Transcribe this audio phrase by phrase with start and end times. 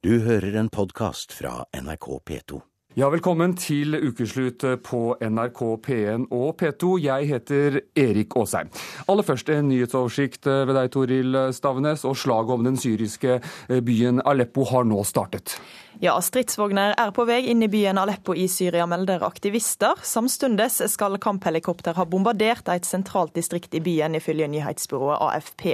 [0.00, 2.58] Du hører en podkast fra NRK P2.
[2.96, 6.94] Ja, velkommen til ukeslutt på NRK P1 og P2.
[7.04, 8.70] Jeg heter Erik Aasheim.
[9.12, 12.06] Aller først en nyhetsoversikt ved deg, Toril Stavnes.
[12.08, 13.42] Og slaget om den syriske
[13.84, 15.58] byen Aleppo har nå startet.
[16.02, 20.00] Ja, stridsvogner er på vei inn i byen Aleppo i Syria, melder aktivister.
[20.00, 25.66] Samtidig skal kamphelikopter ha bombardert et sentralt distrikt i byen, ifølge nyhetsbyrået AFP.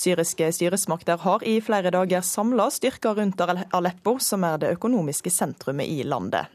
[0.00, 5.84] Syriske styresmakter har i flere dager samla styrker rundt Aleppo, som er det økonomiske sentrumet
[5.84, 6.48] i landet.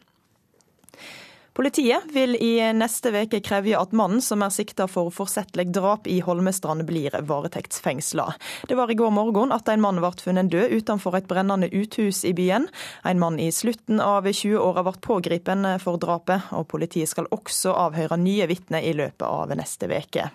[1.53, 6.16] Politiet vil i neste uke kreve at mannen som er sikta for forsettlig drap i
[6.26, 8.26] Holmestrand, blir varetektsfengsla.
[8.67, 12.23] Det var i går morgen at en mann ble funnet død utenfor et brennende uthus
[12.26, 12.66] i byen.
[13.05, 18.17] En mann i slutten av 20-åra ble pågrepet for drapet, og politiet skal også avhøre
[18.17, 20.31] nye vitner i løpet av neste uke.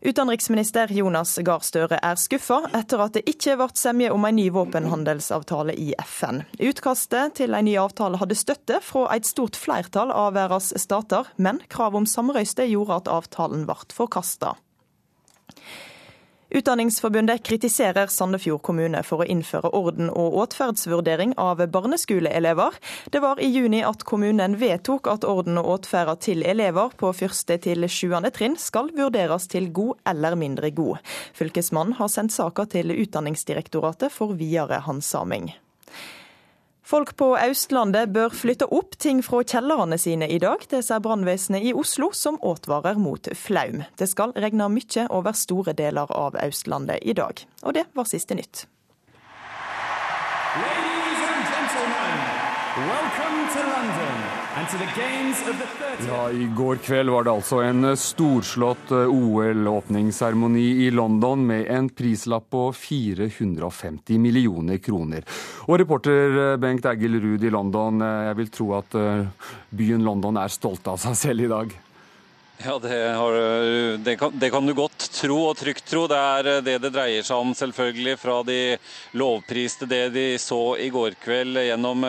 [0.00, 4.46] Utenriksminister Jonas Gahr Støre er skuffa etter at det ikke ble semje om en ny
[4.54, 6.40] våpenhandelsavtale i FN.
[6.56, 11.60] Utkastet til en ny avtale hadde støtte fra et stort flertall av verdens stater, men
[11.68, 14.54] krav om samrøyste gjorde at avtalen ble forkasta.
[16.50, 22.74] Utdanningsforbundet kritiserer Sandefjord kommune for å innføre orden- og åtferdsvurdering av barneskoleelever.
[23.14, 27.60] Det var i juni at kommunen vedtok at orden og åtferd til elever på første
[27.62, 30.98] til sjuende trinn skal vurderes til god eller mindre god.
[31.38, 35.52] Fylkesmannen har sendt saka til Utdanningsdirektoratet for videre handsaming.
[36.90, 40.64] Folk på Østlandet bør flytte opp ting fra kjellerne sine i dag.
[40.72, 43.84] Det sier brannvesenet i Oslo, som advarer mot flaum.
[43.94, 47.46] Det skal regne mye over store deler av Østlandet i dag.
[47.62, 48.66] Og det var siste nytt.
[50.58, 52.20] Ladies and gentlemen,
[52.90, 56.08] welcome to London and to the games of the 30th.
[56.08, 62.50] Ja, I går kveld var det altså en storslått OL-åpningsseremoni i London med en prislapp
[62.50, 65.26] på 450 millioner kroner.
[65.68, 68.98] Og reporter Bengt Egil Ruud i London, jeg vil tro at
[69.70, 71.78] byen London er stolt av seg selv i dag?
[72.64, 73.32] Ja, det, har,
[73.98, 76.02] det, kan, det, kan, du godt tro og trygt tro.
[76.10, 78.18] Det er det det dreier seg om, selvfølgelig.
[78.20, 78.76] Fra de
[79.16, 82.04] lovpriste det de så i går kveld gjennom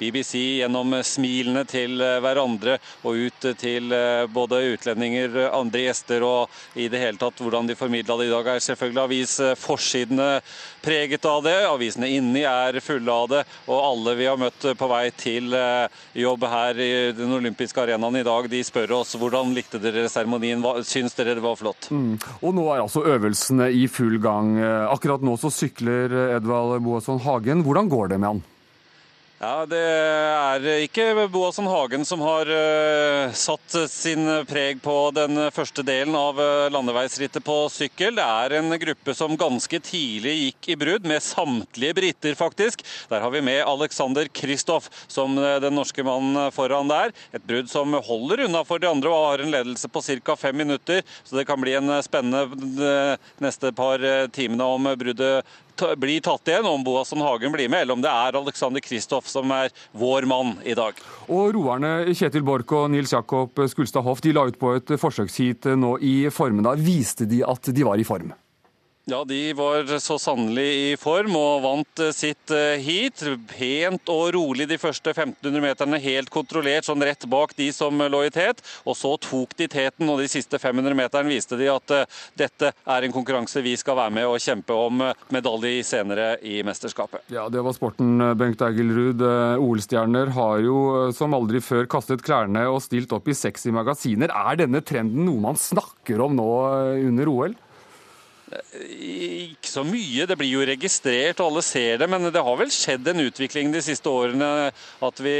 [0.00, 0.34] BBC,
[0.64, 3.94] gjennom smilene til hverandre og ut til
[4.34, 8.50] både utlendinger, andre gjester og i det hele tatt hvordan de formidla det i dag,
[8.56, 10.28] er selvfølgelig avisforsidene
[10.82, 11.56] preget av det.
[11.68, 15.54] Avisene inni er fulle av det, og alle vi har møtt på vei til
[16.18, 20.62] jobb her i den olympiske arenaen i dag, de spør oss hvordan likte dere seremonien?
[20.86, 21.90] Syns dere det var flott?
[21.94, 22.18] Mm.
[22.42, 24.56] Og nå er altså øvelsene i full gang.
[24.88, 27.64] Akkurat nå så sykler Edvald Boasson Hagen.
[27.66, 28.46] Hvordan går det med han?
[29.38, 35.84] Ja, Det er ikke Boasson Hagen som har uh, satt sin preg på den første
[35.86, 38.16] delen av uh, landeveisrittet på sykkel.
[38.18, 42.82] Det er en gruppe som ganske tidlig gikk i brudd, med samtlige briter, faktisk.
[43.12, 47.14] Der har vi med Alexander Kristoff som uh, den norske mannen foran der.
[47.30, 50.34] Et brudd som holder unna for de andre og har en ledelse på ca.
[50.34, 51.06] fem minutter.
[51.22, 54.02] Så det kan bli en spennende neste par
[54.34, 55.46] timene om bruddet
[56.00, 59.50] blir tatt igjen, om Boasson Hagen blir med, eller om det er Alexander Kristoff som
[59.54, 60.98] er vår mann i dag.
[61.28, 65.72] Og Roerne Kjetil Borch og Nils Jakob Skulstad Hoff de la ut på et forsøksheat
[65.78, 66.82] nå i formiddag.
[66.82, 68.32] Viste de at de var i form?
[69.08, 72.52] Ja, de var så sannelig i form og vant sitt
[72.84, 73.22] heat.
[73.48, 78.20] Pent og rolig de første 1500 meterne, helt kontrollert, sånn rett bak de som lå
[78.26, 78.60] i tet.
[78.84, 81.94] Og så tok de teten, og de siste 500 meterne viste de at
[82.36, 85.00] dette er en konkurranse vi skal være med og kjempe om
[85.32, 87.24] medalje senere i mesterskapet.
[87.32, 89.24] Ja, det var sporten, Bengt Egilrud.
[89.56, 90.82] OL-stjerner har jo
[91.16, 94.36] som aldri før kastet klærne og stilt opp i sexy magasiner.
[94.36, 96.50] Er denne trenden noe man snakker om nå
[97.08, 97.56] under OL?
[98.48, 100.24] Ikke så mye.
[100.28, 102.08] Det blir jo registrert, og alle ser det.
[102.10, 104.70] Men det har vel skjedd en utvikling de siste årene.
[105.04, 105.34] At vi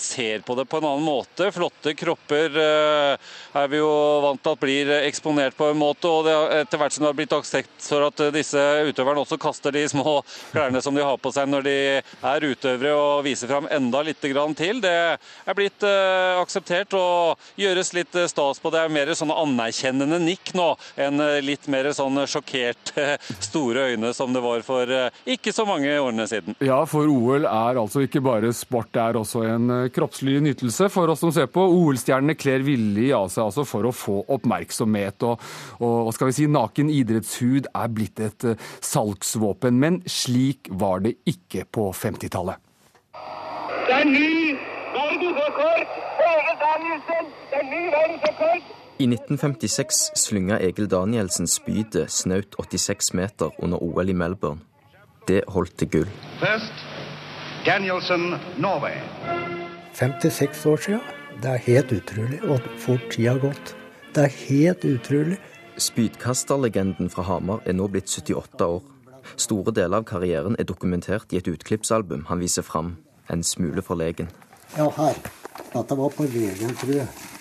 [0.00, 1.48] ser på det på en annen måte.
[1.54, 3.90] Flotte kropper er vi jo
[4.24, 6.10] vant til at blir eksponert på en måte.
[6.10, 9.86] Og etter hvert som det har blitt aksept for at disse utøverne også kaster de
[9.88, 10.20] små
[10.52, 14.20] klærne som de har på seg når de er utøvere, og viser fram enda litt
[14.24, 14.80] til.
[14.84, 18.72] Det er blitt akseptert og gjøres litt stas på.
[18.72, 24.34] Det er mer sånne anerkjennende nikk nå enn litt mer sånn sjokkerte, store øyne som
[24.34, 24.90] det var for
[25.30, 26.56] ikke så mange årene siden.
[26.64, 31.10] Ja, for OL er altså ikke bare sport, det er også en kroppslig nytelse for
[31.12, 31.64] oss som ser på.
[31.64, 35.24] OL-stjernene kler villig av seg altså for å få oppmerksomhet.
[35.26, 35.42] Og,
[35.84, 38.48] og skal vi si, naken idrettshud er blitt et
[38.84, 39.80] salgsvåpen.
[39.80, 42.60] Men slik var det ikke på 50-tallet.
[43.84, 44.56] Det er ny
[44.94, 45.84] verdensrekord!
[46.20, 48.83] Det er ny verdensrekord!
[48.94, 54.60] I 1956 slynga Egil Danielsen spydet snaut 86 meter under OL i Melbourne.
[55.26, 56.12] Det holdt til gull.
[56.38, 56.84] First,
[57.66, 58.94] Danielsen, Norway.
[59.94, 61.00] 56 år siden.
[61.42, 63.74] Det er helt utrolig hvor fort tida har gått.
[64.14, 65.40] Det er helt utrolig.
[65.74, 68.82] Spydkasterlegenden fra Hamar er nå blitt 78 år.
[69.34, 72.94] Store deler av karrieren er dokumentert i et utklippsalbum han viser fram,
[73.26, 74.30] en smule forlegen.
[74.78, 75.18] Ja, her.
[75.74, 77.33] Dette var på VG, tror jeg.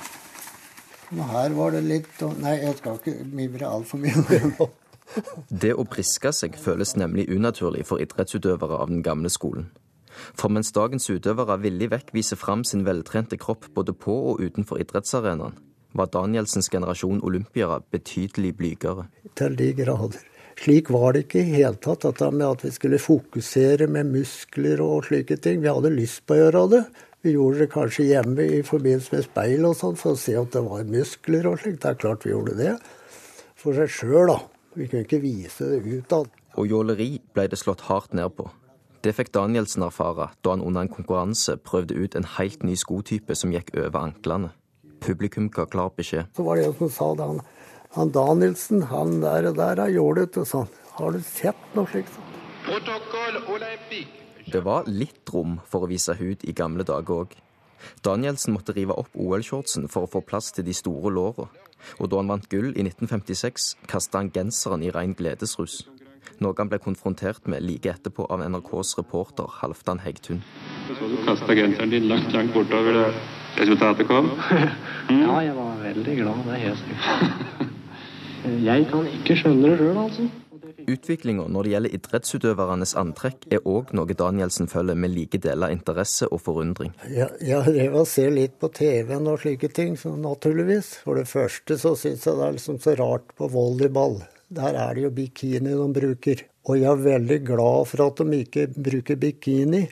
[1.14, 4.70] Men her var det litt Nei, jeg skal ikke mimre altfor mye.
[5.64, 9.68] Det å briske seg føles nemlig unaturlig for idrettsutøvere av den gamle skolen.
[10.38, 14.82] For mens dagens utøvere villig vekk viser fram sin veltrente kropp både på og utenfor
[14.82, 15.58] idrettsarenaen,
[15.94, 19.08] var Danielsens generasjon olympiere betydelig blygere.
[19.38, 20.22] Til de grader.
[20.58, 24.82] Slik var det ikke i hele tatt, at, med at vi skulle fokusere med muskler
[24.86, 25.62] og slike ting.
[25.62, 26.84] Vi hadde lyst på å gjøre det.
[27.24, 30.50] Vi gjorde det kanskje hjemme i forbindelse med speil og sånn, for å se at
[30.52, 31.80] det var muskler og slikt.
[31.86, 32.74] Det er klart vi gjorde det.
[33.56, 34.42] For seg sjøl, da.
[34.76, 36.28] Vi kunne ikke vise det utad.
[36.60, 38.50] Og jåleri ble det slått hardt ned på.
[39.04, 43.38] Det fikk Danielsen erfare da han under en konkurranse prøvde ut en helt ny skotype
[43.40, 44.50] som gikk over anklene.
[45.04, 46.28] Publikum ga klar beskjed.
[46.36, 47.40] Så var det en som sa det, han,
[47.96, 50.68] han Danielsen, han der og der har jålet og sånn.
[51.00, 52.20] Har du sett noe slikt?
[52.68, 54.23] Protokoll olympique.
[54.52, 57.36] Det var litt rom for å vise hud i gamle dager òg.
[58.04, 61.48] Danielsen måtte rive opp OL-shortsen for å få plass til de store låra.
[62.00, 65.82] Og da han vant gull i 1956, kasta han genseren i rein gledesrus.
[66.44, 70.42] Noe han ble konfrontert med like etterpå av NRKs reporter Halvdan Hegtun.
[70.88, 73.08] Så du kasta genseren din langt, langt bortover det
[73.60, 74.32] resultatet kom?
[75.12, 77.70] Ja, jeg var veldig glad, det er helt sikkert.
[78.44, 80.26] Jeg kan ikke skjønne det sjøl, altså.
[80.90, 86.28] Utviklinga når det gjelder idrettsutøvernes antrekk, er òg noe Danielsen følger med like deler interesse
[86.30, 86.94] og forundring.
[87.12, 90.96] Ja, jeg drev og ser litt på TV-en og slike ting, så naturligvis.
[91.06, 94.22] For det første så syns jeg det er liksom så rart på volleyball.
[94.54, 96.46] Der er det jo bikini de bruker.
[96.70, 99.84] Og jeg er veldig glad for at de ikke bruker bikini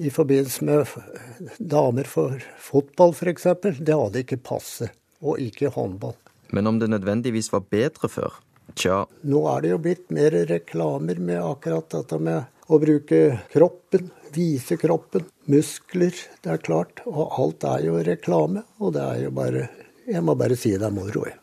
[0.00, 3.48] i forbindelse med damer for fotball, f.eks.
[3.80, 4.94] Det hadde ikke passet.
[5.20, 6.14] Og ikke håndball.
[6.50, 8.38] Men om det nødvendigvis var bedre før?
[8.78, 9.02] Tja.
[9.22, 13.20] Nå er det jo blitt mer reklamer med akkurat dette med å bruke
[13.52, 16.14] kroppen, vise kroppen, muskler.
[16.42, 17.02] Det er klart.
[17.10, 18.64] Og alt er jo reklame.
[18.78, 19.68] Og det er jo bare
[20.10, 21.36] Jeg må bare si det er moro, jeg.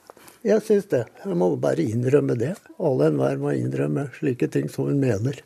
[0.47, 1.03] Jeg syns det.
[1.23, 2.53] Jeg må bare innrømme det.
[2.83, 5.39] Alle enhver må innrømme slike ting som hun mener.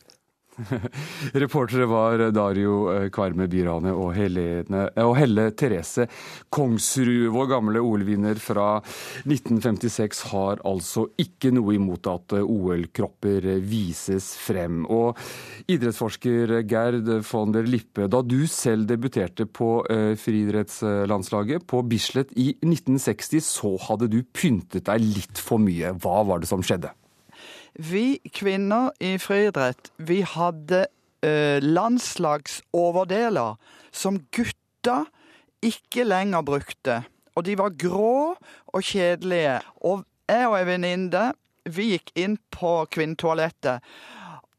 [1.33, 6.07] Reportere var Dario eh, Kvarme Byrane og, Helene, eh, og Helle Therese
[6.51, 7.29] Kongsrud.
[7.31, 8.67] Vår gamle OL-vinner fra
[9.23, 14.83] 1956 har altså ikke noe imot at eh, OL-kropper vises frem.
[14.91, 15.19] Og
[15.71, 19.69] idrettsforsker Gerd von der Lippe, da du selv debuterte på
[20.19, 25.93] friidrettslandslaget på Bislett i 1960, så hadde du pyntet deg litt for mye.
[26.01, 26.91] Hva var det som skjedde?
[27.73, 30.85] Vi kvinner i friidrett, vi hadde
[31.23, 33.55] eh, landslagsoverdeler
[33.91, 35.05] som gutta
[35.63, 37.01] ikke lenger brukte.
[37.35, 38.35] Og de var grå
[38.67, 39.61] og kjedelige.
[39.87, 41.31] Og jeg og ei venninne,
[41.63, 43.85] vi gikk inn på kvinnetoalettet.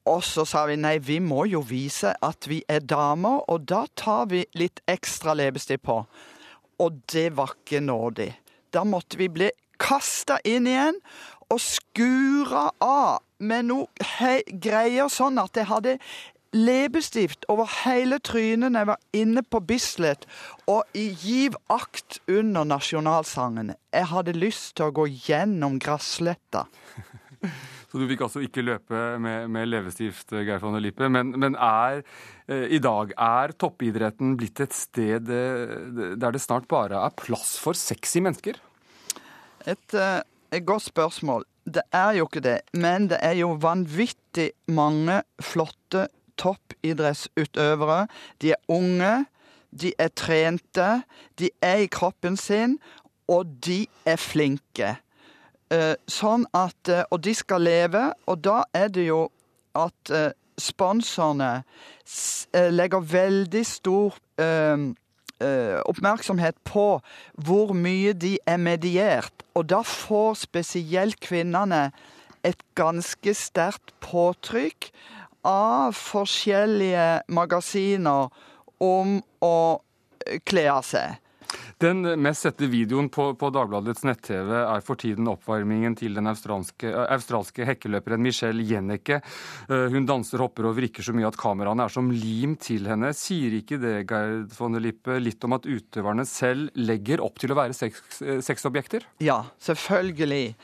[0.09, 3.85] Og så sa vi nei, vi må jo vise at vi er damer, og da
[3.99, 6.01] tar vi litt ekstra leppestift på.
[6.83, 8.33] Og det var ikke nådig.
[8.75, 9.51] Da måtte vi bli
[9.83, 10.99] kasta inn igjen
[11.53, 15.99] og skura av med noe greier sånn at jeg hadde
[16.53, 20.27] leppestift over hele trynet når jeg var inne på Bislett
[20.71, 23.73] og i giv akt under nasjonalsangen.
[23.93, 26.67] Jeg hadde lyst til å gå gjennom gressletta.
[27.93, 31.11] Så du fikk altså ikke løpe med, med leppestift, Geir von Lippe.
[31.13, 32.01] Men, men er
[32.49, 35.75] eh, i dag er toppidretten blitt et sted eh,
[36.17, 38.57] der det snart bare er plass for sexy mennesker?
[39.69, 41.45] Et, eh, et godt spørsmål.
[41.75, 48.07] Det er jo ikke det, men det er jo vanvittig mange flotte toppidrettsutøvere.
[48.43, 49.27] De er unge,
[49.81, 51.03] de er trente,
[51.39, 52.79] de er i kroppen sin,
[53.29, 54.97] og de er flinke.
[55.73, 59.31] Eh, sånn at, eh, Og de skal leve, og da er det jo
[59.75, 61.63] at eh, sponsorene
[62.53, 64.15] legger veldig stor
[65.89, 66.87] oppmerksomhet på
[67.35, 69.45] hvor mye de er mediert.
[69.55, 71.91] Og da får spesielt kvinnene
[72.47, 74.91] et ganske sterkt påtrykk
[75.47, 78.31] av forskjellige magasiner
[78.83, 79.57] om å
[80.47, 81.19] kle av seg.
[81.83, 86.91] Den mest sette videoen på, på Dagbladets nett-TV er for tiden oppvarmingen til den australske,
[87.07, 89.21] australske hekkeløperen Michelle Jenneke.
[89.69, 93.13] Hun danser, hopper og vrikker så mye at kameraene er som lim til henne.
[93.17, 97.55] Sier ikke det, Gerd von der Lippe, litt om at utøverne selv legger opp til
[97.55, 99.07] å være sexobjekter?
[99.25, 100.55] Ja, selvfølgelig.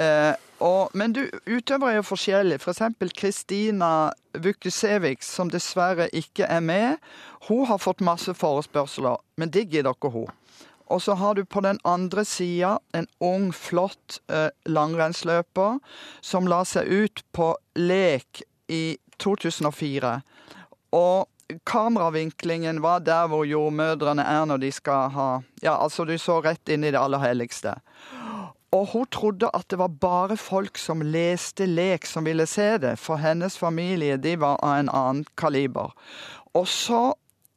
[0.00, 2.60] Eh, Og, men du, utøvere er jo forskjellige.
[2.60, 7.00] For eksempel Kristina Vukusevic, som dessverre ikke er med.
[7.48, 10.28] Hun har fått masse forespørsler, men det gidder ikke hun.
[10.90, 15.78] Og så har du på den andre sida en ung, flott eh, langrennsløper
[16.20, 20.16] som la seg ut på lek i 2004.
[20.98, 21.28] Og
[21.66, 25.30] kameravinklingen var der hvor jordmødrene er når de skal ha
[25.62, 27.74] Ja, altså, du så rett inn i det aller helligste.
[28.70, 32.94] Og hun trodde at det var bare folk som leste lek som ville se det,
[33.02, 35.90] for hennes familie de var av en annen kaliber.
[36.54, 37.02] Og så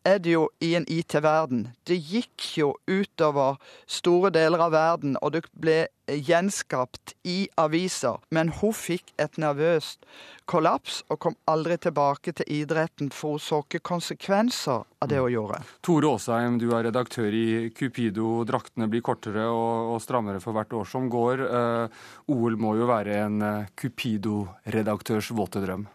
[0.03, 1.69] er det jo i en IT-verden.
[1.87, 8.19] Det gikk jo utover store deler av verden, og det ble gjenskapt i aviser.
[8.35, 10.03] Men hun fikk et nervøst
[10.49, 15.31] kollaps og kom aldri tilbake til idretten, for hun så ikke konsekvenser av det hun
[15.31, 15.61] gjorde.
[15.85, 18.35] Tore Aasheim, du er redaktør i Cupido.
[18.47, 21.47] Draktene blir kortere og, strammere for hvert år som går.
[21.47, 25.85] Uh, OL må jo være en eh, Cupido-redaktørs våte drøm?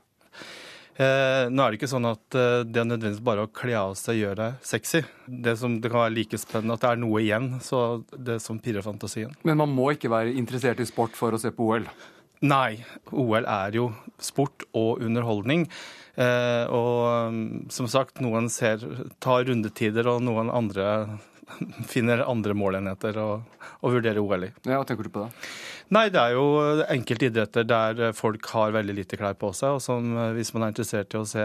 [0.99, 3.93] Eh, nå er det ikke sånn at eh, det er nødvendigvis bare å kle av
[3.99, 5.05] seg gjør deg sexy.
[5.27, 8.59] Det, som, det kan være like spennende at det er noe igjen, så det som
[8.63, 9.37] pirrer fantasien.
[9.47, 11.87] Men man må ikke være interessert i sport for å se på OL?
[12.51, 12.81] Nei,
[13.15, 13.89] OL er jo
[14.23, 15.69] sport og underholdning.
[16.19, 18.83] Eh, og mm, som sagt, noen ser,
[19.23, 20.89] tar rundetider, og noen andre
[21.93, 23.29] finner andre målenheter å,
[23.81, 24.53] å vurdere OL i.
[24.69, 25.49] Ja, Hva tenker du på da?
[25.95, 26.47] Nei, det er jo
[26.85, 29.79] enkelte idretter der folk har veldig lite klær på seg.
[29.79, 31.45] Og som, hvis man er interessert i å se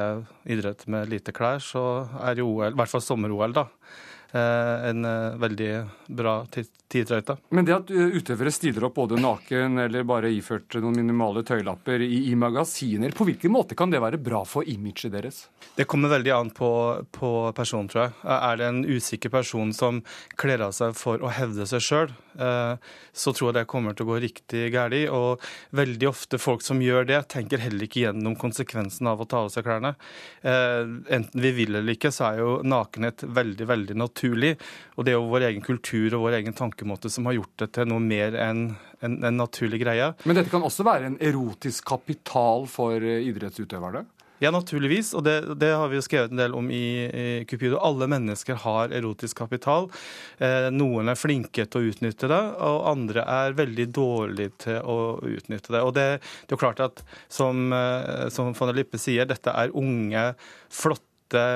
[0.52, 1.84] idrett med lite klær, så
[2.20, 5.72] er jo OL, i hvert fall sommer-OL, da, eh, en eh, veldig
[6.08, 6.34] bra
[6.94, 7.36] tidtrøyte.
[7.54, 12.24] Men det at utøvere stiller opp både naken eller bare iført noen minimale tøylapper i,
[12.32, 15.44] i magasiner, på hvilken måte kan det være bra for imaget deres?
[15.78, 16.72] Det kommer veldig an på,
[17.14, 18.16] på personen, tror jeg.
[18.26, 20.02] Er det en usikker person som
[20.40, 24.12] kler av seg for å hevde seg sjøl, så tror jeg det kommer til å
[24.14, 24.96] gå riktig galt.
[25.14, 25.42] Og
[25.78, 29.54] veldig ofte folk som gjør det, tenker heller ikke gjennom konsekvensen av å ta av
[29.54, 29.94] seg klærne.
[30.44, 34.23] Enten vi vil eller ikke, så er jo nakenhet veldig, veldig naturlig.
[34.32, 37.72] Og det er jo vår egen kultur og vår egen tankemåte som har gjort det
[37.76, 38.66] til noe mer enn
[39.04, 40.14] en, en naturlig greie.
[40.24, 44.06] Men dette kan også være en erotisk kapital for idrettsutøverne?
[44.44, 47.78] Ja, naturligvis, og det, det, har vi jo skrevet en del om i, i Cupido.
[47.80, 49.88] Alle mennesker har erotisk kapital.
[50.36, 54.98] Eh, noen er flinke til å utnytte det, og andre er veldig dårlige til å
[55.22, 55.84] utnytte det.
[55.86, 59.54] Og det, det er jo klart at, som, eh, som von der Lippe sier, dette
[59.54, 60.32] er unge,
[60.68, 61.13] flotte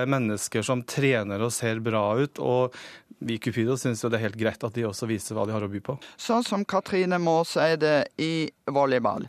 [0.10, 2.40] mennesker som trener og ser bra ut.
[2.40, 2.76] og
[3.20, 5.64] vi i Cupido syns det er helt greit at de også viser hva de har
[5.66, 5.96] å by på.
[6.22, 9.26] Sånn som Katrine Maas er det i volleyball.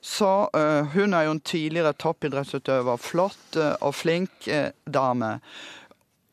[0.00, 3.00] Så uh, hun er jo en tidligere toppidrettsutøver.
[3.02, 5.38] Flott uh, og flink uh, dame.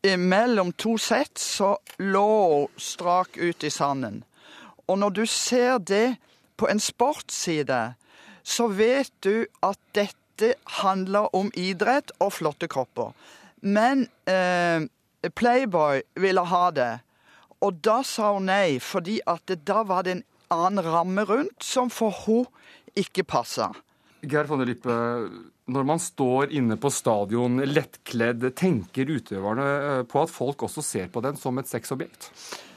[0.06, 4.20] Mellom to sett så lå hun strak ut i sanden.
[4.86, 6.16] Og når du ser det
[6.56, 7.96] på en sportsside,
[8.46, 13.10] så vet du at dette handler om idrett og flotte kropper.
[13.66, 14.06] Men
[15.34, 16.92] Playboy ville ha det,
[17.64, 21.64] og da sa hun nei, fordi at det, da var det en annen ramme rundt
[21.64, 22.46] som for hun
[22.96, 23.72] ikke passa.
[24.26, 24.94] Geir von der Lippe,
[25.70, 31.22] når man står inne på stadion lettkledd, tenker utøverne på at folk også ser på
[31.24, 32.30] den som et sexobjekt?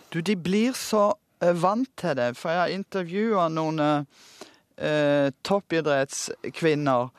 [0.10, 7.10] Du, de blir så vant til det, for jeg har intervjua noen eh, toppidrettskvinner.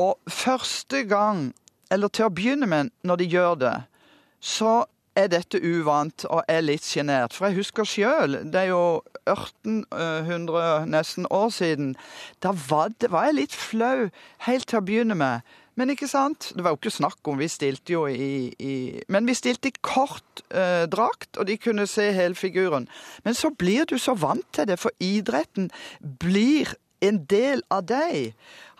[0.00, 1.50] Og første gang,
[1.90, 3.76] eller til å begynne med når de gjør det,
[4.40, 4.84] så
[5.18, 7.34] er dette uvant og er litt sjenert.
[7.34, 8.84] For jeg husker sjøl, det er jo
[9.26, 11.96] 1800 nesten år siden.
[12.42, 14.08] Da var, var jeg litt flau
[14.46, 15.46] helt til å begynne med.
[15.78, 16.50] Men ikke sant?
[16.54, 18.74] Det var jo ikke snakk om, vi stilte jo i, i
[19.08, 22.88] Men vi stilte i kort eh, drakt, og de kunne se hele figuren.
[23.24, 25.70] Men så blir du så vant til det, for idretten
[26.00, 28.34] blir en del av deg.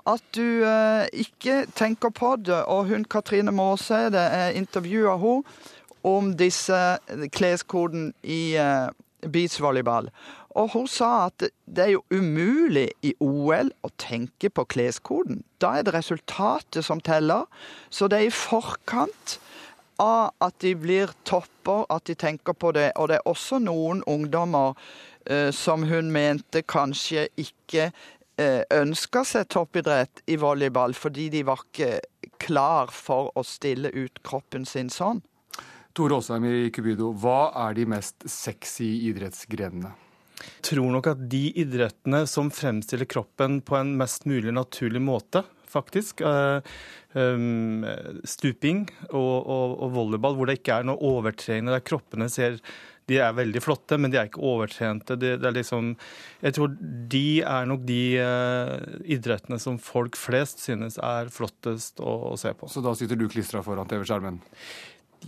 [0.09, 2.63] At du eh, ikke tenker på det.
[2.65, 5.45] Og hun Katrine Maaseide er intervjua hun
[6.07, 6.99] om disse
[7.33, 8.89] kleskoden i eh,
[9.21, 10.09] beachvolleyball.
[10.59, 15.45] Og hun sa at det er jo umulig i OL å tenke på kleskoden.
[15.63, 17.47] Da er det resultatet som teller.
[17.91, 19.39] Så det er i forkant
[20.01, 22.91] av at de blir topper, at de tenker på det.
[22.97, 24.75] Og det er også noen ungdommer
[25.31, 27.91] uh, som hun mente kanskje ikke
[28.73, 31.99] ønska seg toppidrett i volleyball, fordi de var ikke
[32.41, 35.21] klar for å stille ut kroppen sin sånn.
[35.97, 39.91] Tore Aasheim i Cubido, hva er de mest sexy idrettsgrenene?
[40.41, 45.43] Jeg tror nok at de idrettene som fremstiller kroppen på en mest mulig naturlig måte,
[45.71, 46.23] faktisk.
[46.25, 46.63] Uh,
[47.13, 47.85] um,
[48.25, 52.61] stuping og, og, og, volleyball, hvor det ikke er noe overtrening, der kroppene ser
[53.11, 55.17] de er veldig flotte, men de er ikke overtrente.
[55.21, 55.93] Det, det er liksom,
[56.45, 56.77] jeg tror
[57.11, 62.55] de er nok de uh, idrettene som folk flest synes er flottest å, å se
[62.57, 62.71] på.
[62.71, 64.41] Så da sitter du klistra foran TV-skjermen?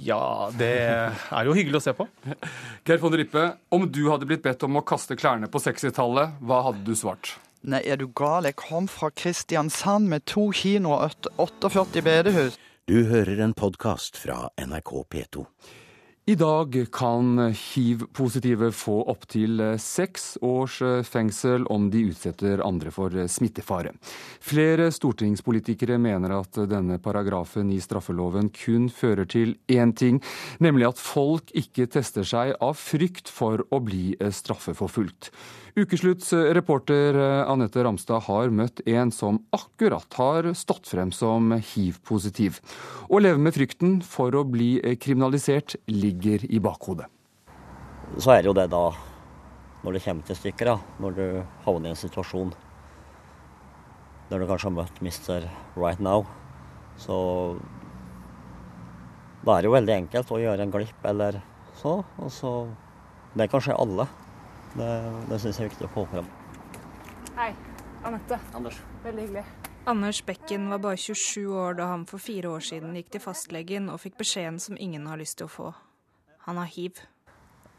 [0.01, 2.07] Ja, det er jo hyggelig å se på.
[2.89, 6.63] Geir von Rippe, om du hadde blitt bedt om å kaste klærne på 60-tallet, hva
[6.69, 7.35] hadde du svart?
[7.63, 8.49] Nei, er du gal?
[8.49, 12.59] Jeg kom fra Kristiansand med to kinoer og 48 bedehus.
[12.91, 15.47] Du hører en podkast fra NRK P2.
[16.23, 23.91] I dag kan hiv-positive få opptil seks års fengsel om de utsetter andre for smittefare.
[24.39, 30.23] Flere stortingspolitikere mener at denne paragrafen i straffeloven kun fører til én ting,
[30.63, 35.33] nemlig at folk ikke tester seg av frykt for å bli straffeforfulgt.
[35.73, 37.17] Ukeslutts reporter
[37.49, 42.59] Anette Ramstad har møtt en som akkurat har stått frem som hiv-positiv.
[43.09, 47.09] Å leve med frykten for å bli kriminalisert ligger i bakhodet.
[48.21, 48.83] Så er det jo det da,
[49.81, 51.25] når det kommer til stykker, da, når du
[51.65, 52.53] havner i en situasjon
[54.29, 55.49] der du kanskje har møtt Mr.
[55.81, 56.27] Right Now,
[57.01, 57.17] så
[59.41, 61.41] da er det jo veldig enkelt å gjøre en glipp eller
[61.81, 62.03] så.
[62.21, 62.53] Og så
[63.33, 64.05] Det kan skje alle.
[64.73, 64.89] Det,
[65.29, 66.29] det syns jeg er viktig å få frem.
[67.37, 67.53] Hei.
[68.03, 68.39] Anette.
[68.57, 68.81] Anders.
[69.05, 69.45] Veldig hyggelig.
[69.87, 73.89] Anders Bekken var bare 27 år da han for fire år siden gikk til fastlegen
[73.93, 75.69] og fikk beskjeden som ingen har lyst til å få.
[76.47, 76.99] Han har hiv.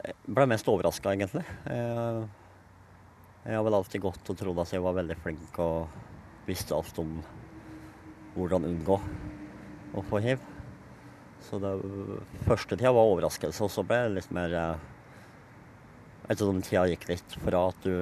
[0.04, 1.44] Jeg ble mest overraska, egentlig.
[1.68, 2.24] Jeg,
[3.44, 7.00] jeg har vel alltid gått og trodd at jeg var veldig flink og visste alt
[7.04, 7.18] om
[8.36, 9.00] hvordan unngå
[9.94, 10.44] å få hiv.
[11.44, 11.74] Så det
[12.48, 14.56] første tida var overraskelse, og så ble det litt mer
[16.28, 17.96] etter som tida gikk litt fra at du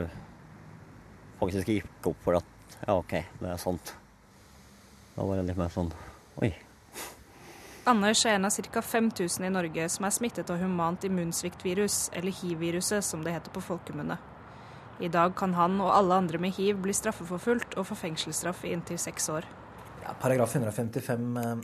[1.40, 3.94] faktisk gikk opp for at ja, OK, det er sant.
[5.16, 5.92] Da var det litt mer sånn
[6.42, 6.52] oi.
[7.90, 8.82] Anders er en av ca.
[8.86, 13.64] 5000 i Norge som er smittet av humant immunsviktvirus, eller hiv-viruset som det heter på
[13.66, 14.20] folkemunne.
[15.02, 18.76] I dag kan han og alle andre med hiv bli straffeforfulgt og få fengselsstraff i
[18.76, 19.48] inntil seks år.
[20.04, 21.64] Ja, paragraf 155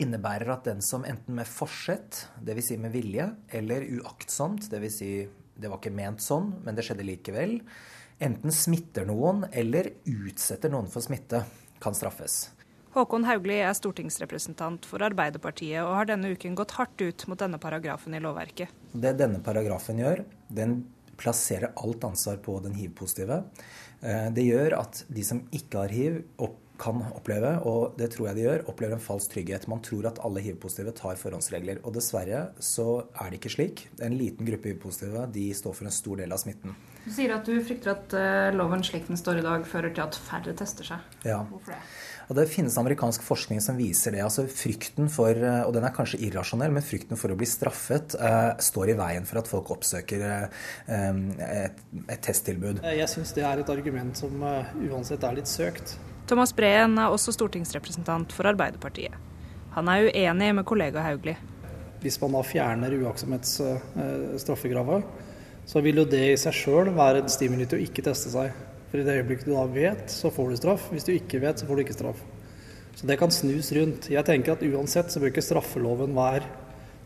[0.00, 2.70] innebærer at den som enten med forsett, dvs.
[2.72, 4.96] Si med vilje, eller uaktsomt, dvs.
[4.96, 5.10] Si
[5.54, 7.58] det var ikke ment sånn, men det skjedde likevel,
[8.22, 11.44] enten smitter noen eller utsetter noen for smitte,
[11.82, 12.52] kan straffes.
[12.92, 17.56] Håkon Haugli er stortingsrepresentant for Arbeiderpartiet og har denne uken gått hardt ut mot denne
[17.60, 18.68] paragrafen i lovverket.
[18.92, 20.82] Det denne paragrafen gjør, den
[21.22, 23.44] plasserer alt ansvar på den hiv-positive.
[24.02, 26.18] Det gjør at de som ikke har hiv,
[26.82, 29.68] kan oppleve, og det tror jeg de gjør, opplever en falsk trygghet.
[29.70, 31.78] Man tror at alle hiv-positive tar forhåndsregler.
[31.86, 32.86] Og dessverre så
[33.22, 33.84] er det ikke slik.
[34.02, 36.74] En liten gruppe hiv-positive de står for en stor del av smitten.
[37.04, 38.16] Du sier at du frykter at
[38.56, 41.14] loven slik den står i dag, fører til at færre tester seg.
[41.28, 41.44] Ja.
[41.52, 41.78] Hvorfor det?
[42.32, 44.22] Og Det finnes amerikansk forskning som viser det.
[44.24, 48.56] altså Frykten for, og den er kanskje irrasjonell, men frykten for å bli straffet eh,
[48.56, 50.48] står i veien for at folk oppsøker eh,
[51.44, 52.80] et, et testtilbud.
[52.88, 55.92] Jeg syns det er et argument som uh, uansett er litt søkt.
[56.30, 59.12] Thomas Breen er også stortingsrepresentant for Arbeiderpartiet.
[59.76, 61.36] Han er uenig med kollega Haugli.
[62.00, 65.02] Hvis man da fjerner uaktsomhetsstraffegrava,
[65.68, 68.56] så vil jo det i seg sjøl være en stimuli til å ikke teste seg.
[68.92, 70.90] For i det øyeblikket du da vet, så får du straff.
[70.92, 72.18] Hvis du ikke vet, så får du ikke straff.
[72.92, 74.10] Så det kan snus rundt.
[74.12, 76.44] Jeg tenker at uansett så bør ikke straffeloven være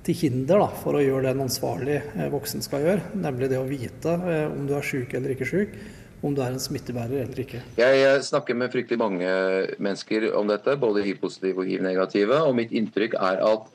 [0.07, 2.01] til hinder da, for å gjøre det en ansvarlig
[2.33, 4.17] voksen skal gjøre, nemlig det å vite
[4.51, 5.79] om du er syk eller ikke syk,
[6.27, 7.63] om du er en smittebærer eller ikke.
[7.79, 9.33] Jeg snakker med fryktelig mange
[9.79, 12.43] mennesker om dette, både hiv-positive og hiv-negative.
[12.43, 13.71] og Mitt inntrykk er at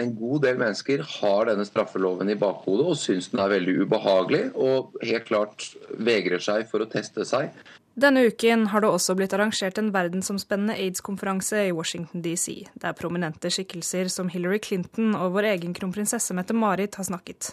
[0.00, 4.44] en god del mennesker har denne straffeloven i bakhodet og syns den er veldig ubehagelig,
[4.54, 7.50] og helt klart vegrer seg for å teste seg.
[7.94, 13.52] Denne uken har det også blitt arrangert en verdensomspennende aids-konferanse i Washington DC, der prominente
[13.54, 17.52] skikkelser som Hillary Clinton og vår egen kronprinsesse Mette-Marit har snakket.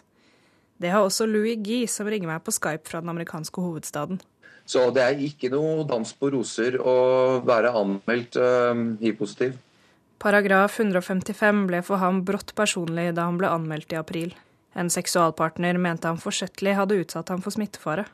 [0.82, 4.18] Det har også Louis Gee, som ringer meg på Skype fra den amerikanske hovedstaden.
[4.66, 6.96] Så det er ikke noe dans på roser å
[7.46, 9.54] være anmeldt uh, hiv-positiv.
[10.22, 14.36] Paragraf 155 ble for ham brått personlig da han ble anmeldt i april.
[14.78, 18.06] En seksualpartner mente han forsettlig hadde utsatt ham for smittefare.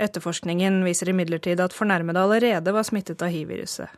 [0.00, 3.92] Etterforskningen viser imidlertid at fornærmede allerede var smittet av hiv-viruset.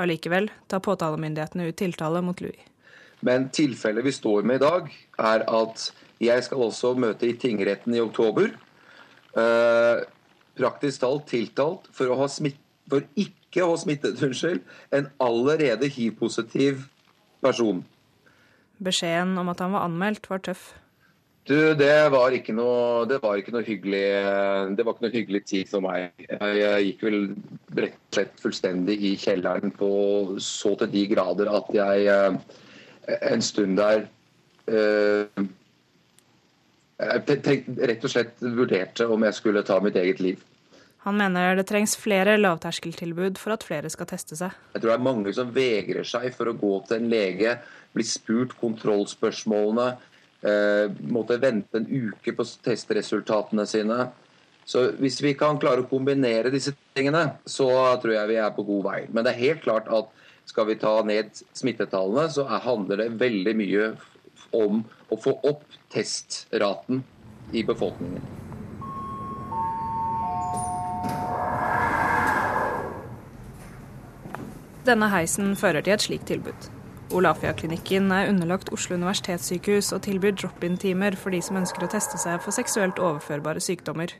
[0.00, 2.62] Allikevel tar påtalemyndighetene ut tiltale mot Louis.
[3.26, 5.90] Men tilfellet vi står med i dag, er at
[6.22, 8.50] jeg skal også møte i tingretten i oktober.
[9.34, 10.02] Eh,
[10.58, 14.62] praktisk talt tiltalt for, å ha smitt, for ikke å ha smittet unnskyld,
[14.94, 16.86] en allerede hiv-positiv
[17.44, 17.84] person.
[18.84, 20.72] Beskjeden om at han var anmeldt, var tøff.
[21.44, 24.06] Du, det var ikke noe, det var ikke noe hyggelig
[24.78, 26.14] Det var ikke noe hyggelig tid for meg.
[26.24, 27.18] Jeg, gikk vel
[27.76, 29.90] rett og slett fullstendig i kjelleren på
[30.40, 32.08] så til de grader at jeg
[33.04, 34.06] en stund der
[34.72, 35.44] eh,
[37.04, 40.40] jeg rett og slett vurderte om jeg skulle ta mitt eget liv.
[41.04, 44.54] Han mener det trengs flere lavterskeltilbud for at flere skal teste seg.
[44.72, 47.58] Jeg tror det er mange som vegrer seg for å gå til en lege,
[47.92, 49.88] bli spurt kontrollspørsmålene,
[50.48, 53.98] eh, måtte vente en uke på testresultatene sine.
[54.64, 57.68] Så hvis vi kan klare å kombinere disse tingene, så
[58.00, 59.00] tror jeg vi er på god vei.
[59.12, 60.08] Men det er helt klart at
[60.48, 63.90] skal vi ta ned smittetallene, så handler det veldig mye
[64.56, 64.80] om
[65.12, 67.04] å få opp testraten
[67.52, 68.43] i befolkningen.
[74.84, 76.66] Denne heisen fører til et slikt tilbud.
[77.14, 82.42] Olafia-klinikken er underlagt Oslo universitetssykehus og tilbyr drop-in-timer for de som ønsker å teste seg
[82.44, 84.12] for seksuelt overførbare sykdommer,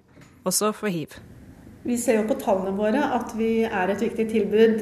[0.48, 1.18] også for hiv.
[1.84, 4.80] Vi ser jo på tallene våre at vi er et viktig tilbud.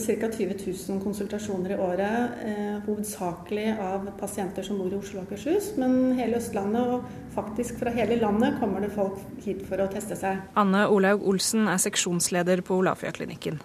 [0.00, 0.30] Ca.
[0.32, 5.74] 20 000 konsultasjoner i året, eh, hovedsakelig av pasienter som bor i Oslo og Akershus.
[5.76, 7.04] Men hele Østlandet og
[7.36, 10.40] faktisk fra hele landet kommer det folk hit for å teste seg.
[10.56, 13.60] Anne Olaug Olsen er seksjonsleder på Olafia-klinikken.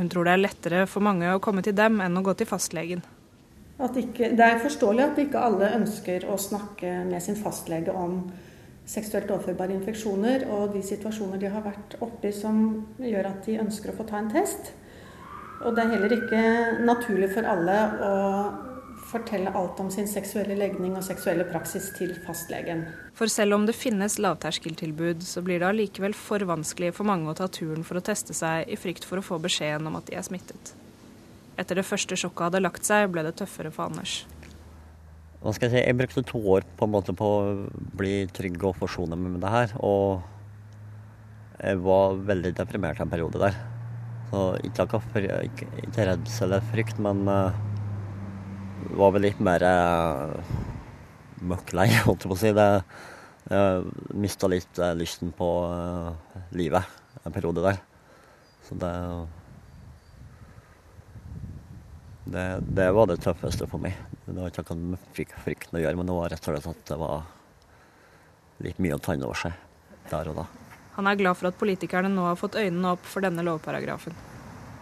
[0.00, 2.48] Hun tror det er lettere for mange å komme til dem enn å gå til
[2.48, 3.02] fastlegen.
[3.80, 8.22] Ikke, det er forståelig at ikke alle ønsker å snakke med sin fastlege om
[8.88, 12.62] seksuelt overførbare infeksjoner og de situasjoner de har vært oppi som
[13.00, 14.72] gjør at de ønsker å få ta en test.
[15.60, 16.42] Og det er heller ikke
[16.88, 18.12] naturlig for alle å
[19.10, 22.84] fortelle alt om sin seksuelle legning og seksuelle praksis til fastlegen.
[23.18, 27.36] For selv om det finnes lavterskeltilbud, så blir det allikevel for vanskelig for mange å
[27.36, 30.18] ta turen for å teste seg i frykt for å få beskjeden om at de
[30.18, 30.74] er smittet.
[31.60, 34.22] Etter det første sjokket hadde lagt seg, ble det tøffere for Anders.
[35.40, 37.44] Hva skal Jeg si, jeg brukte to år på en måte på å
[37.96, 39.74] bli trygg og forsone meg med det her.
[39.80, 40.20] Og
[41.60, 43.56] jeg var veldig deprimert en periode der.
[44.30, 44.86] Så ikke,
[45.48, 47.56] ikke, ikke redsel eller frykt, men uh,
[48.96, 50.54] var vel litt mer uh,
[51.40, 52.52] møkklei, holdt jeg på å si.
[52.56, 52.68] Det,
[53.50, 57.80] jeg mista litt uh, lysten på uh, livet en periode der.
[58.66, 58.92] Så det,
[62.30, 63.96] det Det var det tøffeste for meg.
[64.26, 66.88] Det var ikke noe med frykten å gjøre, men det var rett og slett at
[66.92, 67.28] det var
[68.60, 69.56] litt mye å ta inn over seg
[70.10, 70.46] der og da.
[70.98, 74.14] Han er glad for at politikerne nå har fått øynene opp for denne lovparagrafen.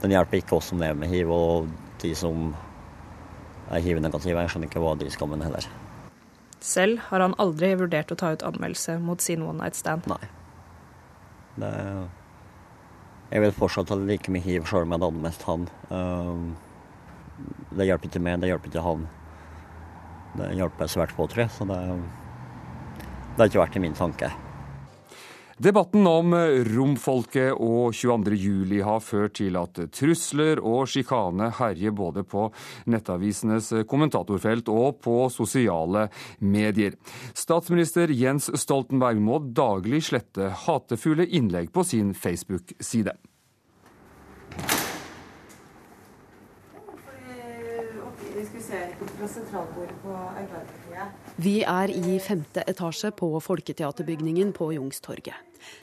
[0.02, 1.68] Den hjelper ikke oss som lever med hiv, og
[2.02, 2.50] de som
[3.70, 4.40] er hiv-negative.
[4.44, 5.68] Jeg skjønner ikke hva de skal med heller.
[6.64, 10.08] Selv har han aldri vurdert å ta ut anmeldelse mot sin one night stand.
[10.10, 10.22] Nei.
[11.58, 11.70] Det,
[13.28, 15.68] jeg vil fortsatt ha like mye hiv sjøl om jeg hadde anmeldt han.
[17.76, 19.06] Det hjelper ikke meg, det hjelper ikke han.
[20.38, 21.52] Det hjelper svært få, tror jeg.
[21.54, 21.78] Så det,
[22.98, 24.32] det har ikke vært i min tanke.
[25.58, 26.34] Debatten om
[26.68, 32.44] romfolket og 22.07 har ført til at trusler og sjikane herjer både på
[32.86, 36.04] nettavisenes kommentatorfelt og på sosiale
[36.38, 36.94] medier.
[37.34, 43.18] Statsminister Jens Stoltenberg må daglig slette hatefulle innlegg på sin Facebook-side.
[49.18, 55.36] Vi er i femte etasje på Folketeaterbygningen på Youngstorget.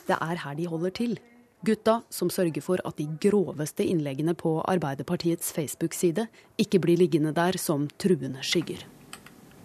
[0.07, 1.17] Det er her de holder til.
[1.65, 6.27] Gutta som sørger for at de groveste innleggene på Arbeiderpartiets Facebook-side
[6.61, 8.85] ikke blir liggende der som truende skygger.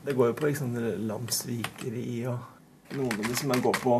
[0.04, 0.76] Det går jo på liksom,
[1.10, 3.98] landssvikeri og noen av de som går på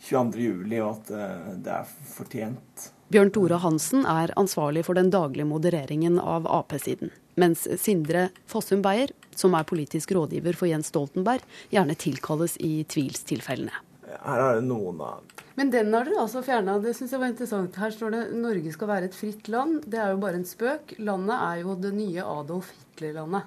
[0.00, 0.80] 22.07.
[0.80, 2.86] og at eh, det er fortjent.
[3.10, 7.10] Bjørn Tore Hansen er ansvarlig for den daglige modereringen av Ap-siden.
[7.42, 11.42] Mens Sindre Fossum Beyer, som er politisk rådgiver for Jens Stoltenberg,
[11.74, 13.74] gjerne tilkalles i tvilstilfellene.
[14.22, 16.78] Her er det noen av Men den har dere altså fjerna.
[16.78, 17.82] Det syns jeg var interessant.
[17.82, 19.82] Her står det 'Norge skal være et fritt land'.
[19.90, 20.94] Det er jo bare en spøk.
[20.98, 23.42] Landet er jo det nye Adolf Hitler-landet.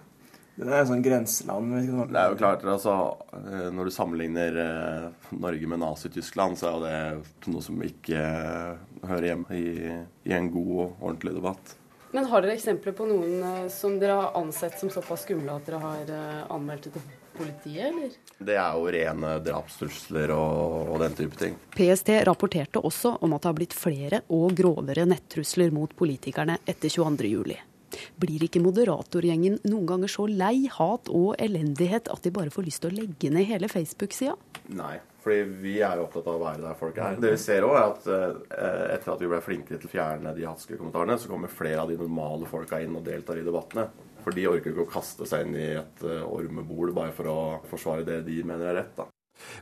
[0.54, 1.72] Det er et sånn grenseland.
[1.74, 2.96] Det er jo klart, altså,
[3.74, 8.22] Når du sammenligner eh, Norge med Nazi-Tyskland, så er det noe som ikke
[9.02, 9.96] hører hjemme i,
[10.30, 11.74] i en god og ordentlig debatt.
[12.14, 15.82] Men har dere eksempler på noen som dere har ansett som såpass skumle at dere
[15.82, 16.12] har
[16.54, 18.14] anmeldt det til politiet, eller?
[18.38, 21.58] Det er jo rene drapstrusler og, og, den type ting.
[21.74, 26.94] PST rapporterte også om at det har blitt flere og grovere nettrusler mot politikerne etter
[26.94, 27.73] 22.07.
[28.20, 32.84] Blir ikke moderatorgjengen noen ganger så lei hat og elendighet at de bare får lyst
[32.84, 34.36] til å legge ned hele Facebook-sida?
[34.74, 37.18] Nei, fordi vi er jo opptatt av å være der folk er.
[37.22, 40.36] Det vi ser òg, er at uh, etter at vi ble flinkere til å fjerne
[40.36, 43.88] de hatske kommentarene, så kommer flere av de normale folka inn og deltar i debattene.
[44.24, 47.40] For de orker ikke å kaste seg inn i et uh, ormebol bare for å
[47.72, 48.96] forsvare det de mener er rett.
[49.00, 49.10] da.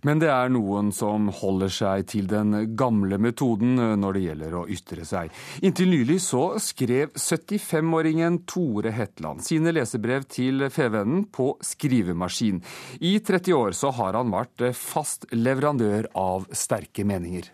[0.06, 4.66] Men det er noen som holder seg til den gamle metoden når det gjelder å
[4.72, 5.32] ytre seg.
[5.66, 12.62] Inntil nylig så skrev 75-åringen Tore Hetland sine lesebrev til Fevennen på skrivemaskin.
[13.00, 17.52] I 30 år så har han vært fast leverandør av sterke meninger.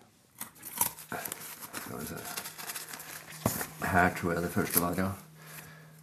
[3.88, 5.12] Her tror jeg det første var, ja.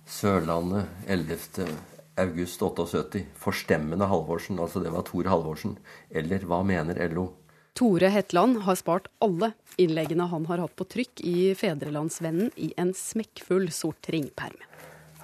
[0.09, 3.25] Sørlandet 11 august 78.
[3.35, 4.59] Forstemmende Halvorsen.
[4.61, 5.79] Altså det var Tor Halvorsen.
[6.11, 7.31] Eller hva mener LO?
[7.75, 9.51] Tore Hetland har spart alle
[9.83, 14.61] innleggene han har hatt på trykk i Fedrelandsvennen i en smekkfull sort ringperm.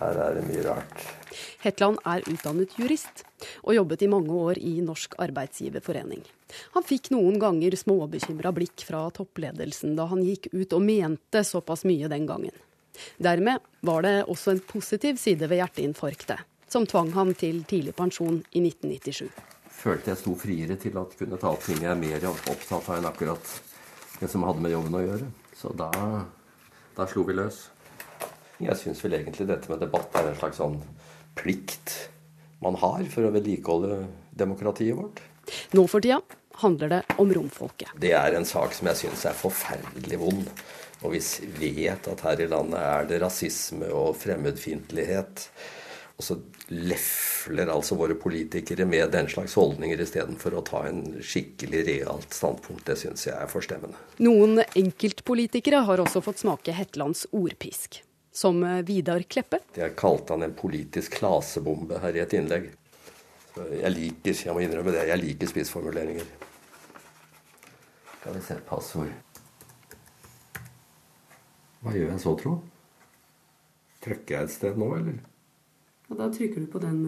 [0.00, 1.04] Her er det mye rart.
[1.62, 3.22] Hetland er utdannet jurist
[3.60, 6.24] og jobbet i mange år i Norsk arbeidsgiverforening.
[6.74, 11.86] Han fikk noen ganger småbekymra blikk fra toppledelsen da han gikk ut og mente såpass
[11.86, 12.56] mye den gangen.
[13.22, 18.40] Dermed var det også en positiv side ved hjerteinfarktet som tvang ham til tidlig pensjon
[18.52, 19.26] i 1997.
[19.80, 22.98] Følte jeg sto friere til å kunne ta opp ting jeg er mer opptatt av
[22.98, 23.52] enn akkurat
[24.20, 25.28] det som hadde med jobben å gjøre.
[25.56, 25.90] Så da,
[26.96, 27.62] da slo vi løs.
[28.60, 30.76] Jeg syns vel egentlig dette med debatt er en slags sånn
[31.38, 31.94] plikt
[32.60, 34.02] man har for å vedlikeholde
[34.36, 35.22] demokratiet vårt.
[35.72, 36.20] Nå for tida
[36.60, 37.94] handler det om romfolket.
[37.98, 40.50] Det er en sak som jeg syns er forferdelig vond.
[41.00, 45.46] Og vi vet at her i landet er det rasisme og fremmedfiendtlighet.
[46.20, 46.36] Og så
[46.68, 52.84] lefler altså våre politikere med den slags holdninger istedenfor å ta en skikkelig realt standpunkt.
[52.84, 53.96] Det syns jeg er forstemmende.
[54.20, 58.02] Noen enkeltpolitikere har også fått smake Hetlands ordpisk.
[58.36, 59.62] Som Vidar Kleppe.
[59.74, 62.68] Jeg kalte han en politisk klasebombe her i et innlegg.
[63.56, 66.28] Så jeg liker jeg må innrømme det, jeg liker spissformuleringer.
[68.20, 69.16] Skal vi se passord.
[71.80, 72.54] Hva gjør jeg så, tro?
[74.04, 75.18] Trykker jeg et sted nå, eller?
[76.10, 77.02] Og da trykker du på den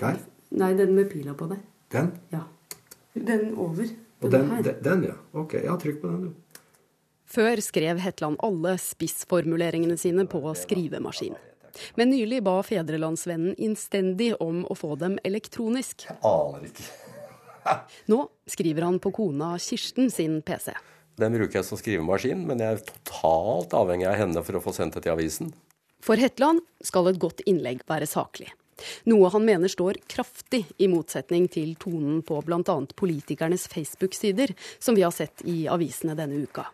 [0.00, 0.20] Der?
[0.50, 1.60] Nei, den med pila på deg.
[1.92, 2.12] Den?
[2.32, 2.46] Ja.
[3.14, 3.88] Den over.
[4.22, 5.16] Den, den, den, den ja.
[5.36, 6.62] Ok, ja, trykk på den, du.
[7.28, 11.36] Før skrev Hetland alle spissformuleringene sine på skrivemaskin.
[11.94, 16.08] Men nylig ba Fedrelandsvennen innstendig om å få dem elektronisk.
[16.08, 16.88] Jeg aner ikke.
[18.08, 20.72] Nå skriver han på kona Kirsten sin PC.
[21.20, 24.72] Den bruker jeg som skrivemaskin, men jeg er totalt avhengig av henne for å få
[24.76, 25.52] sendt det til avisen.
[26.04, 28.50] For Hetland skal et godt innlegg være saklig.
[29.10, 32.76] Noe han mener står kraftig i motsetning til tonen på bl.a.
[32.94, 36.68] politikernes Facebook-sider, som vi har sett i avisene denne uka.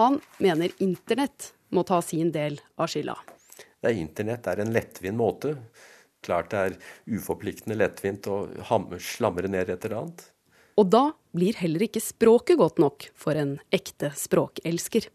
[0.00, 3.16] Han mener internett må ta sin del av skylda.
[3.80, 5.56] Det er internett er en lettvint måte.
[6.26, 6.78] Klart det er
[7.18, 8.40] uforpliktende lettvint å
[9.02, 10.24] slamre ned et eller annet.
[10.76, 11.04] Og da
[11.36, 15.08] blir heller ikke språket godt nok for en ekte språkelsker.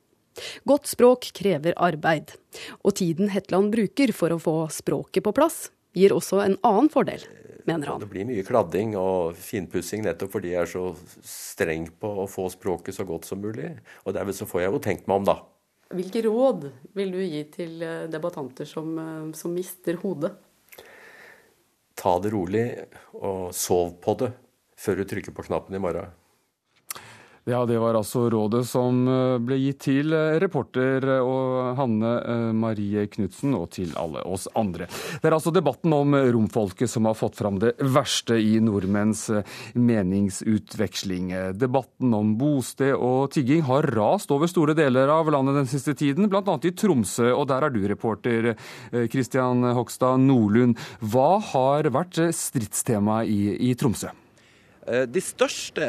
[0.68, 2.34] Godt språk krever arbeid,
[2.82, 7.24] og tiden Hetland bruker for å få språket på plass, gir også en annen fordel,
[7.68, 8.02] mener han.
[8.02, 10.86] Det blir mye kladding og finpussing nettopp fordi jeg er så
[11.28, 13.74] streng på å få språket så godt som mulig.
[14.06, 15.40] Og derved så får jeg jo tenkt meg om, da.
[15.92, 18.96] Hvilke råd vil du gi til debattanter som,
[19.36, 20.32] som mister hodet?
[22.00, 22.64] Ta det rolig,
[23.20, 24.32] og sov på det
[24.82, 26.16] før du trykker på knappen i morgen.
[27.50, 32.12] Ja, det var altså rådet som eh, ble gitt til eh, reporter eh, Hanne
[32.54, 34.86] Marie Knutsen, og til alle oss andre.
[35.18, 39.24] Det er altså debatten om romfolket som har fått fram det verste i nordmenns
[39.74, 41.34] meningsutveksling.
[41.58, 46.30] Debatten om bosted og tigging har rast over store deler av landet den siste tiden,
[46.30, 46.46] bl.a.
[46.46, 48.54] i Tromsø, og der er du reporter
[49.10, 50.78] Kristian Hogstad Nordlund.
[51.02, 54.14] Hva har vært stridstema i, i Tromsø?
[54.88, 55.86] De største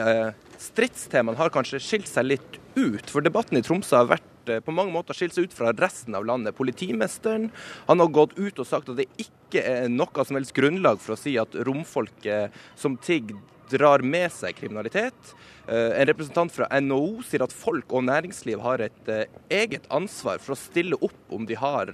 [0.61, 3.09] stridstemaene har kanskje skilt seg litt ut.
[3.09, 6.27] For debatten i Tromsø har vært på mange måter skilt seg ut fra resten av
[6.29, 6.57] landet.
[6.59, 7.49] Politimesteren
[7.89, 11.17] han har gått ut og sagt at det ikke er noe som helst grunnlag for
[11.17, 13.39] å si at romfolket som tigger
[13.73, 15.33] drar med seg kriminalitet.
[15.67, 19.11] En representant fra NHO sier at folk og næringsliv har et
[19.53, 21.93] eget ansvar for å stille opp om de har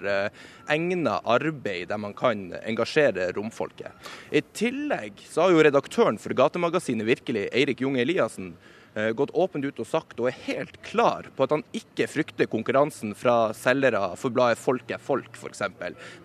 [0.72, 3.92] egnet arbeid der man kan engasjere romfolket.
[4.32, 8.54] I tillegg så har jo redaktøren for gatemagasinet Virkelig, Eirik Junge Eliassen,
[9.14, 13.12] gått åpent ut og sagt og er helt klar på at han ikke frykter konkurransen
[13.18, 15.62] fra selgere for bladet Folk er folk, f.eks.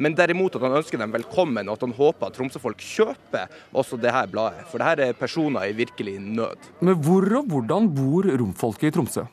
[0.02, 4.00] Men derimot at han ønsker dem velkommen, og at han håper at Tromsø-folk kjøper også
[4.02, 4.66] det her bladet.
[4.72, 6.72] For det her er personer i virkelig nød.
[6.82, 9.28] Men hvor og hvordan bor romfolket i Tromsø?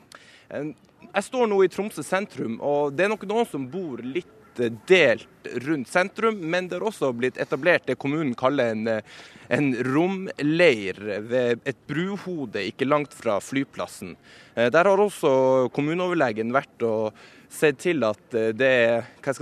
[0.50, 4.39] Jeg står nå i Tromsø sentrum, og det er nok noen som bor litt
[4.88, 5.26] delt
[5.64, 9.00] rundt sentrum, men det har også blitt etablert det kommunen kaller en,
[9.48, 14.16] en romleir ved et bruhode ikke langt fra flyplassen.
[14.54, 17.16] Der har også kommuneoverlegen vært og
[17.50, 18.74] sett til at det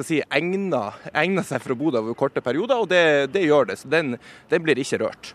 [0.07, 3.73] si, egner, egner seg for å bo der over korte perioder, og det, det gjør
[3.73, 3.81] det.
[3.83, 4.15] Så den,
[4.49, 5.35] den blir ikke rørt.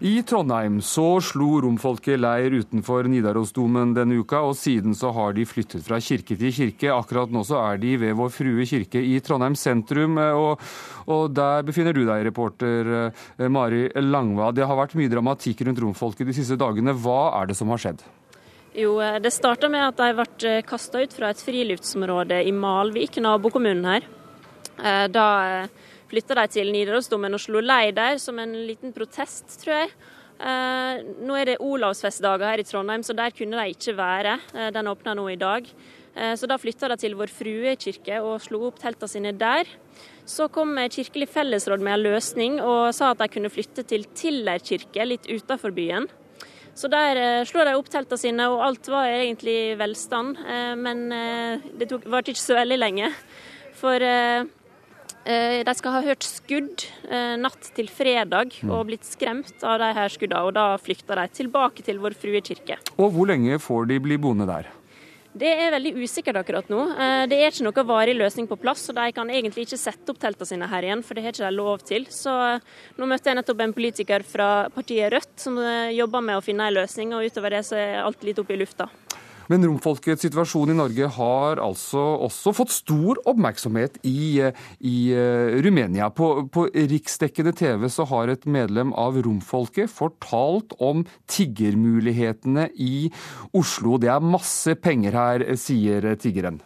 [0.00, 5.44] I Trondheim så slo romfolket leir utenfor Nidarosdomen denne uka, og siden så har de
[5.48, 6.92] flyttet fra kirke til kirke.
[6.94, 10.62] Akkurat nå så er de ved Vår Frue kirke i Trondheim sentrum, og,
[11.10, 14.52] og der befinner du deg, reporter eh, Mari Langva.
[14.56, 16.96] Det har vært mye dramatikk rundt romfolket de siste dagene.
[16.96, 18.06] Hva er det som har skjedd?
[18.74, 22.52] Jo, eh, Det starta med at de ble eh, kasta ut fra et friluftsområde i
[22.52, 24.06] Malvik, nabokommunen her.
[24.78, 25.66] Eh, da
[26.10, 29.94] flytta de til Nidarosdomen og slo leir der som en liten protest, tror jeg.
[31.20, 34.38] Nå er det Olavsfestdager her i Trondheim, så der kunne de ikke være.
[34.72, 35.66] Den åpna nå i dag.
[36.40, 39.68] Så da flytta de til Vår Frue kirke og slo opp teltene sine der.
[40.24, 44.64] Så kom Kirkelig fellesråd med en løsning og sa at de kunne flytte til Tiller
[44.64, 46.08] kirke, litt utenfor byen.
[46.74, 50.38] Så der eh, slår de opp teltene sine, og alt var egentlig velstand.
[50.40, 53.10] Eh, men eh, det tok, varte ikke så veldig lenge.
[53.80, 54.02] For
[55.24, 56.86] de skal ha hørt skudd
[57.42, 58.70] natt til fredag mm.
[58.72, 60.42] og blitt skremt av de her skuddene.
[60.48, 62.80] Og da flykta de tilbake til Vår Frue kirke.
[62.96, 64.70] Og hvor lenge får de bli boende der?
[65.30, 66.80] Det er veldig usikkert akkurat nå.
[66.98, 70.10] Eh, det er ikke noe varig løsning på plass, og de kan egentlig ikke sette
[70.10, 72.08] opp teltene sine her igjen, for det har ikke de lov til.
[72.10, 72.64] Så eh,
[72.98, 76.66] nå møtte jeg nettopp en politiker fra partiet Rødt som eh, jobber med å finne
[76.66, 78.88] en løsning, og utover det så er alt litt oppe i lufta.
[79.50, 86.12] Men romfolkets situasjon i Norge har altså også fått stor oppmerksomhet i, i uh, Rumenia.
[86.14, 93.10] På, på, riksdekkende TV så har et medlem av romfolket fortalt om tiggermulighetene i
[93.50, 93.98] Oslo.
[93.98, 96.62] Det er masse penger her, sier tiggeren.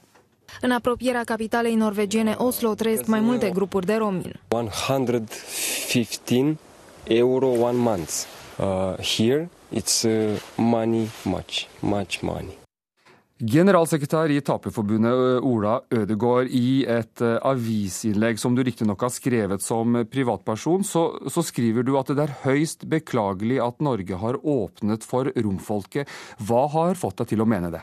[0.60, 4.40] În apropierea capitalei norvegiene Oslo trăiesc mai multe grupuri de romi.
[4.48, 6.58] 115
[7.04, 8.12] euro one month.
[8.58, 12.63] Uh, here it's uh, money much, much money.
[13.42, 20.86] Generalsekretær i Taperforbundet Ola Ødegård, i et avisinnlegg som du riktignok har skrevet som privatperson,
[20.86, 26.06] så, så, skriver du at det er høyst beklagelig at Norge har åpnet for romfolket.
[26.46, 27.82] Hva har fått deg til å mene det?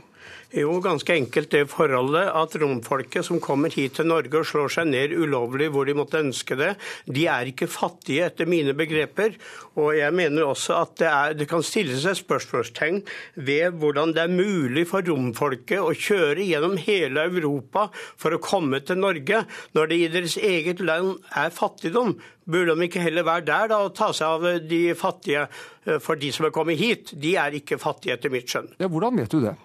[0.51, 4.89] Jo, ganske enkelt det forholdet at romfolket som kommer hit til Norge og slår seg
[4.89, 6.73] ned ulovlig hvor de måtte ønske det,
[7.07, 9.38] de er ikke fattige etter mine begreper.
[9.79, 12.99] Og jeg mener også at det, er, det kan stilles et spørsmålstegn
[13.47, 18.84] ved hvordan det er mulig for romfolket å kjøre gjennom hele Europa for å komme
[18.84, 22.17] til Norge, når det i deres eget land er fattigdom.
[22.51, 25.47] Burde de ikke heller være der da, og ta seg av de fattige?
[25.88, 28.73] Eh, for de som er kommet hit, de er ikke fattige etter mitt skjønn.
[28.81, 29.55] Ja, hvordan vet du det?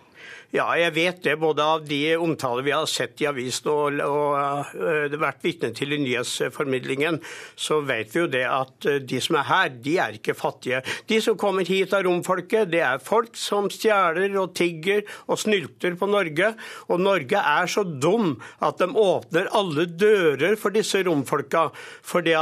[0.54, 1.34] Ja, jeg vet det.
[1.42, 4.36] Både av de omtaler vi har sett i avisen og, og
[4.76, 7.18] og vært vitne til i nyhetsformidlingen,
[7.58, 10.82] så vet vi jo det at uh, de som er her, de er ikke fattige.
[11.10, 15.96] De som kommer hit av romfolket, det er folk som stjeler og tigger og snylter
[15.98, 16.52] på Norge.
[16.92, 21.68] Og Norge er så dum at de åpner alle dører for disse romfolka.
[22.06, 22.36] For det,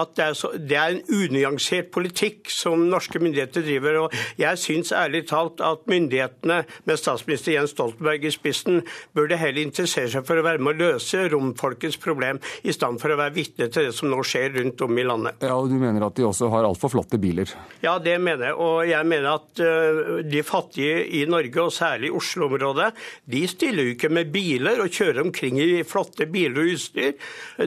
[0.69, 4.05] det er en unyansert politikk som norske myndigheter driver.
[4.05, 8.83] Og jeg syns ærlig talt at myndighetene med statsminister Jens Stoltenberg Stoltenberg i spissen,
[9.14, 13.12] burde heller interessere seg for å være med å løse romfolkets problem, i stedet for
[13.14, 15.44] å være vitne til det som nå skjer rundt om i landet.
[15.44, 17.50] Ja, og Du mener at de også har altfor flotte biler?
[17.83, 18.59] Ja, det mener jeg.
[18.59, 22.90] Og jeg mener at uh, de fattige i Norge, og særlig i Oslo-området,
[23.30, 27.14] de stiller jo ikke med biler og kjører omkring i flotte biler og utstyr.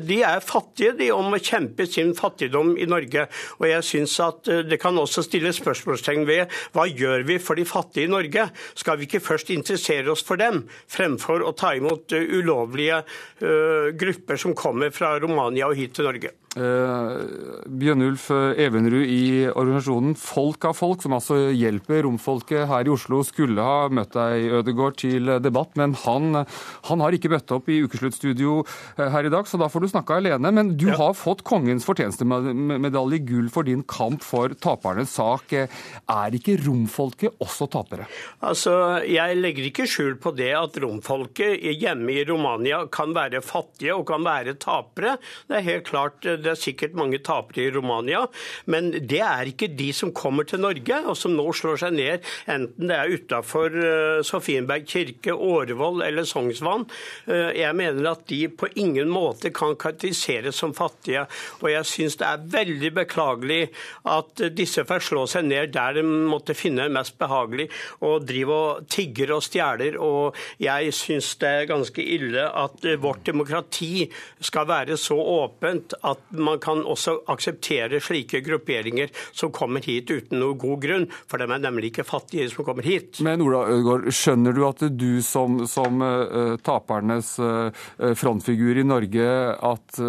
[0.04, 3.28] De er fattige, de, om å kjempe sin fattigdom i Norge.
[3.60, 7.60] Og jeg syns at uh, det kan også stilles spørsmålstegn ved hva gjør vi for
[7.60, 8.48] de fattige i Norge?
[8.78, 13.04] Skal vi ikke først interessere oss oss for dem, fremfor å ta imot eh, ulovlige
[13.06, 16.34] uh, grupper som kommer fra Romania og hit til Norge.
[16.58, 23.22] Uh, Bjørnulf Evenrud i organisasjonen Folk av folk, som altså hjelper romfolket her i Oslo,
[23.28, 26.42] skulle ha møtt deg Ødegård til debatt, men han,
[26.90, 28.60] han har ikke møtt opp i ukesluttstudio
[28.98, 30.52] her i dag, så da får du snakke alene.
[30.54, 30.98] Men du ja.
[31.00, 35.54] har fått Kongens fortjenestemedalje i gull for din kamp for tapernes sak.
[35.54, 38.08] Er ikke romfolket også tapere?
[38.42, 43.96] Altså, Jeg legger ikke skjul på det at romfolket hjemme i Romania kan være fattige
[43.96, 45.18] og kan være tapere.
[45.48, 48.24] Det er helt klart, det er sikkert mange tapere i Romania,
[48.66, 52.26] men det er ikke de som kommer til Norge og som nå slår seg ned,
[52.50, 56.88] enten det er utafor uh, Sofienberg kirke, Årvoll eller Sognsvann.
[57.28, 61.26] Uh, jeg mener at de på ingen måte kan karakteriseres som fattige.
[61.62, 63.62] Og jeg syns det er veldig beklagelig
[64.08, 67.68] at disse får slå seg ned der de måtte finne mest behagelig,
[68.04, 73.00] og drive og tigger og stjeler og jeg syns det er ganske ille at eh,
[73.02, 74.08] vårt demokrati
[74.44, 80.42] skal være så åpent at man kan også akseptere slike grupperinger som kommer hit uten
[80.42, 81.08] noe god grunn.
[81.30, 83.22] For de er nemlig ikke fattige som kommer hit.
[83.26, 87.70] Men Ola Ødegaard, skjønner du at du som, som uh, tapernes uh,
[88.18, 89.28] frontfigur i Norge,
[89.58, 90.02] at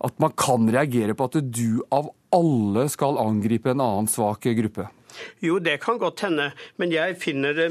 [0.00, 4.86] at man kan reagere på at du av alle skal angripe en annen svak gruppe?
[5.44, 6.50] Jo, det kan godt hende,
[6.80, 7.68] men jeg finner det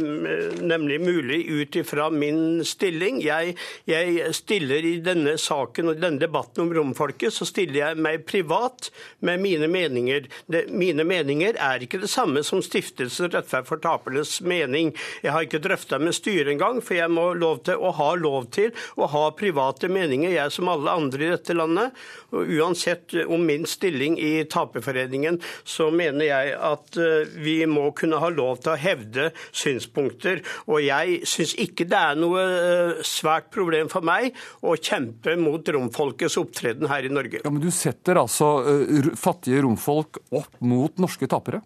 [0.62, 3.22] nemlig mulig ut ifra min stilling.
[3.24, 3.56] Jeg,
[3.90, 8.90] jeg, stiller i denne saken og denne debatten om romfolket, så stiller jeg meg privat
[9.26, 10.28] med mine meninger.
[10.50, 14.94] Det, mine meninger er ikke det samme som Stiftelsen Rettferd for tapernes mening.
[15.24, 18.50] Jeg har ikke drøfta med styret engang, for jeg må lov til å ha lov
[18.56, 21.96] til å ha private meninger, jeg som alle andre i dette landet.
[22.34, 28.20] Og uansett om min stilling i Taperforeningen, så mener jeg at eh, vi må kunne
[28.22, 30.42] ha lov til å hevde synspunkter.
[30.70, 35.74] Og jeg syns ikke det er noe eh, svært problem for meg å kjempe mot
[35.76, 37.44] romfolkets opptreden her i Norge.
[37.44, 41.62] Ja, Men du setter altså uh, fattige romfolk opp mot norske tapere?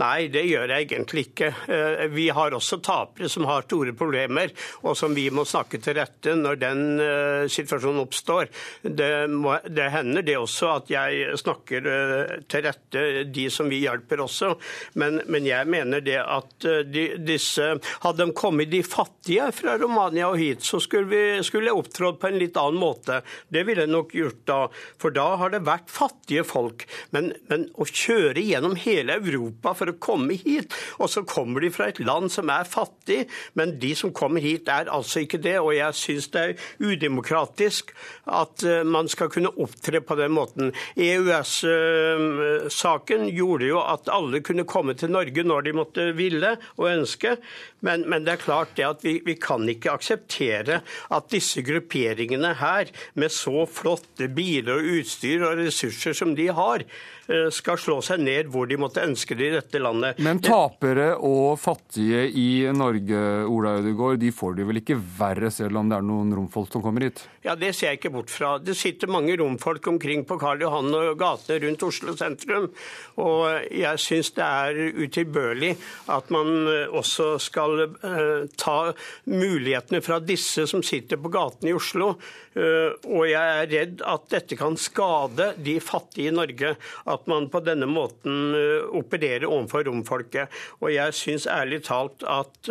[0.00, 1.52] Nei, det gjør jeg egentlig ikke.
[1.68, 4.54] Uh, vi har også tapere som har store problemer,
[4.84, 6.80] og som vi må snakke til rette når den
[7.50, 8.48] situasjonen oppstår.
[8.82, 11.86] Det, må, det hender det også at jeg snakker
[12.50, 14.52] til rette de som vi hjelper også.
[15.00, 17.70] Men, men jeg mener det at de, disse
[18.04, 22.18] Hadde de kommet de fattige fra Romania og hit, så skulle, vi, skulle jeg opptrådt
[22.20, 23.20] på en litt annen måte.
[23.52, 24.58] Det ville jeg nok gjort da.
[25.00, 26.86] For da har det vært fattige folk.
[27.14, 31.70] Men, men å kjøre gjennom hele Europa for å komme hit, og så kommer de
[31.74, 33.20] fra et land som er fattig,
[33.58, 35.58] men de som kommer hit, er altså ikke det.
[35.60, 37.84] Og jeg syns det er udemokratisk
[38.30, 40.72] at man skal kunne opptre på den måten.
[41.00, 47.36] EØS-saken gjorde jo at alle kunne komme til Norge når de måtte ville og ønske.
[47.86, 50.80] Men, men det er klart det at vi, vi, kan ikke akseptere
[51.12, 56.84] at disse grupperingene her, med så flotte biler og utstyr og ressurser som de har,
[57.30, 60.20] eh, skal slå seg ned hvor de måtte ønske det i dette landet.
[60.20, 65.80] Men tapere og fattige i Norge, Ola Ødegaard, de får det vel ikke verre selv
[65.80, 67.24] om det er noen romfolk som kommer hit?
[67.44, 68.58] Ja, Det ser jeg ikke bort fra.
[68.60, 72.68] Det sitter mange romfolk omkring på Karl Johan og gatene rundt Oslo sentrum.
[73.20, 75.72] Og jeg syns det er utilbørlig
[76.12, 76.48] at man
[77.00, 78.76] også skal uh, ta
[79.30, 82.14] mulighetene fra disse som sitter på gatene i Oslo.
[82.56, 86.74] Uh, og jeg er redd at dette kan skade de fattige i Norge.
[87.10, 90.50] At man på denne måten uh, opererer overfor romfolket.
[90.80, 92.68] Og jeg syns ærlig talt at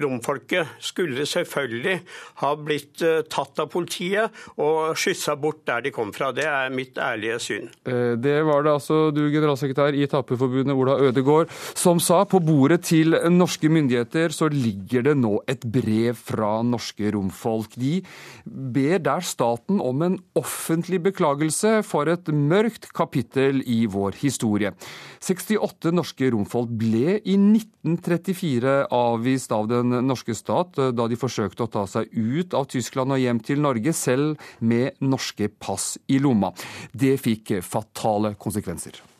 [0.00, 1.94] romfolket skulle selvfølgelig
[2.42, 6.30] ha blitt tatt av politiet og skyssa bort der de kom fra.
[6.34, 7.68] Det er mitt ærlige syn.
[7.84, 13.16] Det var det altså du, generalsekretær i Taperforbundet, Ola Ødegård, som sa på bordet til
[13.32, 17.76] norske myndigheter så ligger det nå et brev fra norske romfolk.
[17.80, 18.00] De
[18.44, 24.72] ber der staten om en offentlig beklagelse for et mørkt kapittel i vår historie.
[25.22, 31.72] 68 norske romfolk ble i 1934 avvist av den norske stat da de forsøkte å
[31.72, 36.52] ta seg ut av Tyskland og hjem til Norge, selv med norske pass i lomma.
[36.92, 39.11] Det fikk fatale konsekvenser.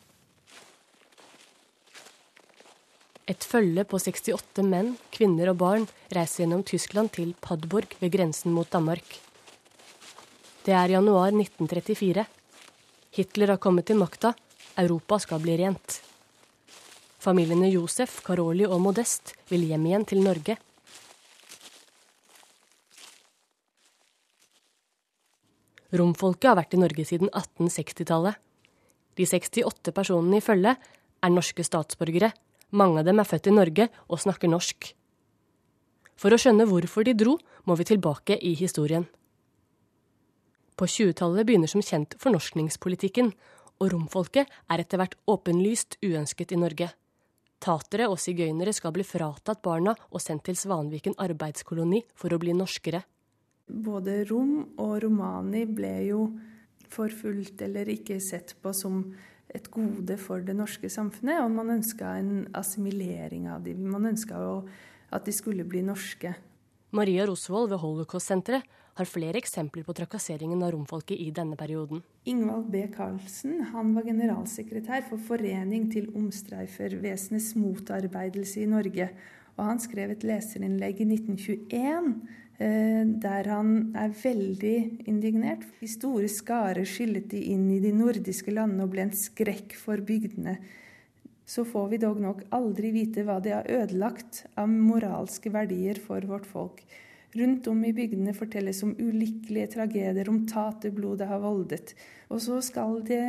[3.23, 8.51] Et følge på 68 menn, kvinner og barn reiser gjennom Tyskland til Padborg ved grensen
[8.51, 9.15] mot Danmark.
[10.63, 12.25] Det er januar 1934.
[13.15, 14.33] Hitler har kommet til makta.
[14.75, 16.01] Europa skal bli rent.
[17.23, 20.57] Familiene Josef, Karoli og Modest vil hjem igjen til Norge.
[25.93, 28.35] Romfolket har vært i Norge siden 1860-tallet.
[29.15, 30.89] De 68 personene i følget
[31.23, 32.33] er norske statsborgere.
[32.73, 34.87] Mange av dem er født i Norge og snakker norsk.
[36.17, 37.37] For å skjønne hvorfor de dro,
[37.69, 39.05] må vi tilbake i historien.
[40.73, 43.29] På 20-tallet begynner som kjent fornorskningspolitikken,
[43.81, 46.89] og romfolket er etter hvert åpenlyst uønsket i Norge.
[47.63, 52.55] Tatere og sigøynere skal bli fratatt barna og sendt til Svanviken arbeidskoloni for å bli
[52.57, 53.03] norskere.
[53.69, 56.25] Både rom og romani ble jo
[56.91, 59.05] forfulgt eller ikke sett på som
[59.53, 63.85] et gode for det norske samfunnet, og man ønska en assimilering av dem.
[63.91, 64.39] Man ønska
[65.13, 66.33] at de skulle bli norske.
[66.93, 72.03] Maria Rosvold ved Holocaust-senteret har flere eksempler på trakasseringen av romfolket i denne perioden.
[72.29, 72.83] Ingvald B.
[72.93, 79.09] Karlsen han var generalsekretær for Forening til omstreifervesenets motarbeidelse i Norge.
[79.57, 82.13] Og han skrev et leserinnlegg i 1921
[82.57, 85.65] der han er veldig indignert.
[85.81, 90.03] I store skarer skyllet de inn i de nordiske landene og ble en skrekk for
[90.05, 90.59] bygdene.
[91.45, 96.23] Så får vi dog nok aldri vite hva de har ødelagt av moralske verdier for
[96.29, 96.79] vårt folk.
[97.33, 101.95] Rundt om i bygdene fortelles om ulykkelige tragedier, om taterblod det har voldet.
[102.29, 103.25] Og så skal det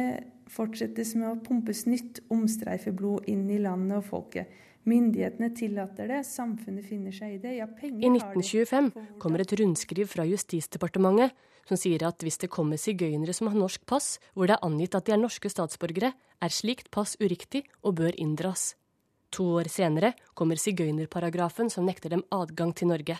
[0.52, 4.52] fortsettes med å pumpes nytt omstreifeblod inn i landet og folket.
[4.84, 7.54] Myndighetene tillater det, samfunnet finner seg i det.
[7.56, 8.90] Ja, I 1925
[9.22, 11.32] kommer et rundskriv fra Justisdepartementet
[11.68, 14.96] som sier at hvis det kommer sigøynere som har norsk pass, hvor det er angitt
[14.96, 18.74] at de er norske statsborgere, er slikt pass uriktig og bør inndras.
[19.34, 23.16] To år senere kommer sigøynerparagrafen som nekter dem adgang til Norge.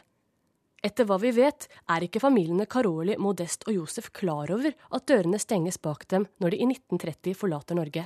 [0.85, 5.41] Etter hva vi vet, er ikke familiene Karoli, Modest og Josef klar over at dørene
[5.41, 8.05] stenges bak dem når de i 1930 forlater Norge.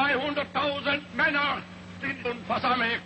[0.00, 1.62] 200.000 Männer
[2.00, 3.02] sind nun versammelt,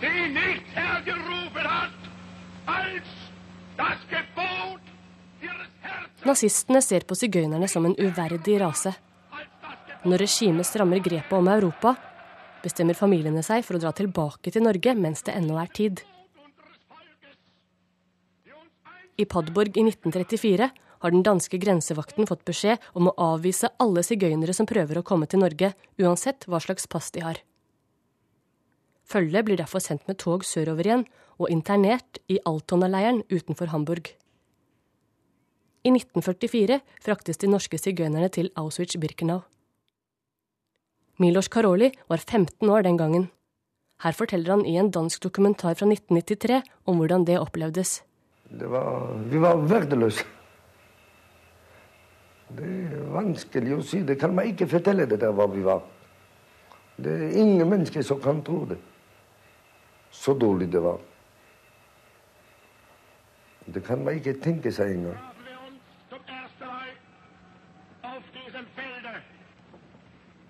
[0.00, 2.00] die nicht hergerufen hat
[2.66, 3.08] als
[3.76, 4.80] das Gebot
[5.42, 6.24] ihres Herzens.
[6.24, 8.94] Nazistene ser på sigøynerne som en uverdig rase.
[10.04, 11.92] Når regimet strammer grepet om Europa,
[12.64, 16.00] bestemmer familiene seg for å dra tilbake til Norge mens det ennå er tid.
[19.20, 24.54] I Padborg i 1934 har den danske grensevakten fått beskjed om å avvise alle sigøynere
[24.56, 27.40] som prøver å komme til Norge, uansett hva slags pass de har.
[29.10, 31.06] Følget blir derfor sendt med tog sørover igjen
[31.40, 34.12] og internert i Altona-leiren utenfor Hamburg.
[35.80, 39.40] I 1944 fraktes de norske sigøynerne til Auschwitz-Birkenau.
[41.20, 43.30] Milos Karoli var 15 år den gangen.
[44.04, 48.02] Her forteller han i en dansk dokumentar fra 1993 om hvordan det opplevdes.
[48.50, 50.24] Det var, vi var verdiløse.
[52.56, 54.02] Det er vanskelig å si.
[54.06, 55.84] Det kan man ikke fortelle det der hva vi var.
[57.00, 58.78] Det er ingen mennesker som kan tro det.
[60.10, 60.98] Så dårlig det var.
[63.70, 65.18] Det kan man ikke tenke seg engang.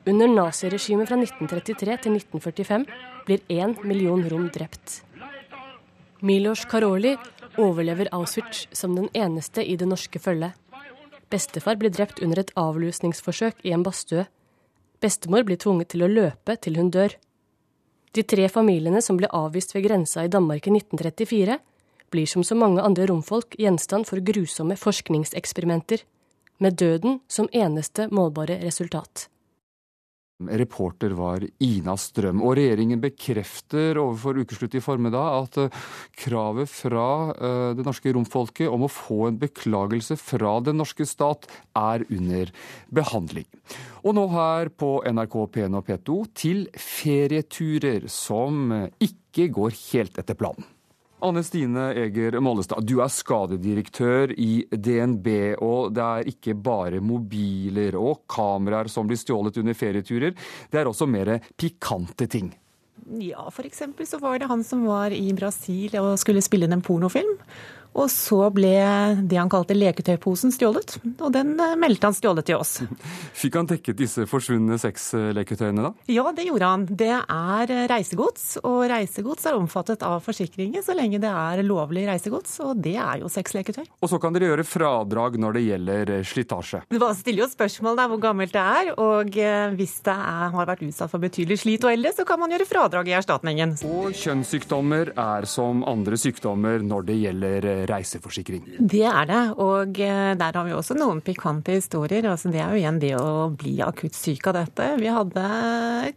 [0.09, 2.87] Under naziregimet fra 1933 til 1945
[3.29, 5.03] blir én million rom drept.
[6.25, 7.15] Milos Karoli
[7.61, 10.57] overlever Auschwitz som den eneste i det norske følget.
[11.31, 14.27] Bestefar blir drept under et avlusningsforsøk i en badstue.
[15.01, 17.15] Bestemor blir tvunget til å løpe til hun dør.
[18.13, 21.59] De tre familiene som ble avvist ved grensa i Danmark i 1934,
[22.11, 26.03] blir som så mange andre romfolk gjenstand for grusomme forskningseksperimenter,
[26.61, 29.29] med døden som eneste målbare resultat.
[30.49, 32.41] Reporter var Ina Strøm.
[32.45, 35.79] Og regjeringen bekrefter overfor Ukeslutt i formiddag at eh,
[36.23, 41.49] kravet fra eh, det norske romfolket om å få en beklagelse fra den norske stat
[41.77, 42.53] er under
[42.89, 43.49] behandling.
[44.05, 48.73] Og nå her på NRK P1 og P2 til ferieturer som
[49.03, 50.65] ikke går helt etter planen.
[51.23, 55.29] Anne Stine Eger Mollestad, du er skadedirektør i DNB.
[55.61, 60.35] Og det er ikke bare mobiler og kameraer som blir stjålet under ferieturer.
[60.71, 62.53] Det er også mer pikante ting.
[63.21, 63.83] Ja, f.eks.
[64.07, 67.39] så var det han som var i Brasil og skulle spille inn en pornofilm.
[67.99, 68.75] Og så ble
[69.27, 72.79] det han kalte leketøyposen stjålet, og den eh, meldte han stjålet til oss.
[73.41, 75.93] Fikk han dekket disse forsvunne sexleketøyene da?
[76.11, 76.87] Ja, det gjorde han.
[76.87, 82.57] Det er reisegods, og reisegods er omfattet av forsikringer så lenge det er lovlig reisegods,
[82.65, 83.83] og det er jo sexleketøy.
[84.01, 86.85] Og så kan dere gjøre fradrag når det gjelder eh, slitasje?
[86.91, 90.71] Det stiller jo spørsmål der hvor gammelt det er, og eh, hvis det er, har
[90.71, 93.77] vært utsatt for betydelig slit og elde, så kan man gjøre fradrag i erstatningen.
[93.91, 98.63] Og kjønnssykdommer er som andre sykdommer når det gjelder reiseforsikring.
[98.79, 102.27] Det er det, og eh, der har vi også noen pikante historier.
[102.31, 104.89] Altså, det er jo igjen det å bli akutt syk av dette.
[105.01, 105.45] Vi hadde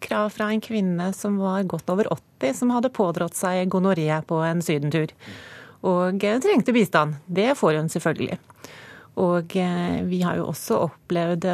[0.04, 4.42] krav fra en kvinne som var godt over 80, som hadde pådratt seg gonoré på
[4.46, 5.14] en sydentur.
[5.84, 7.20] Og eh, trengte bistand.
[7.28, 8.40] Det får hun selvfølgelig.
[9.24, 11.46] Og eh, vi har jo også opplevd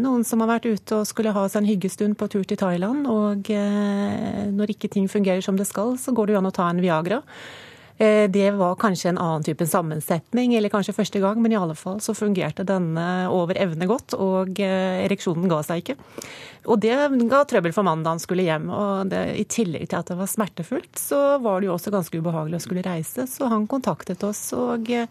[0.00, 3.04] noen som har vært ute og skulle ha seg en hyggestund på tur til Thailand.
[3.10, 6.70] Og når ikke ting fungerer som det skal, så går det jo an å ta
[6.70, 7.20] en Viagra.
[7.96, 11.76] Eh, det var kanskje en annen type sammensetning, eller kanskje første gang, men i alle
[11.78, 15.98] fall så fungerte denne over evne godt, og eh, ereksjonen ga seg ikke.
[16.70, 16.94] Og det
[17.26, 18.68] ga trøbbel for mannen da han skulle hjem.
[18.70, 22.20] Og det, i tillegg til at det var smertefullt, så var det jo også ganske
[22.22, 23.26] ubehagelig å skulle reise.
[23.26, 25.10] Så han kontaktet oss og eh,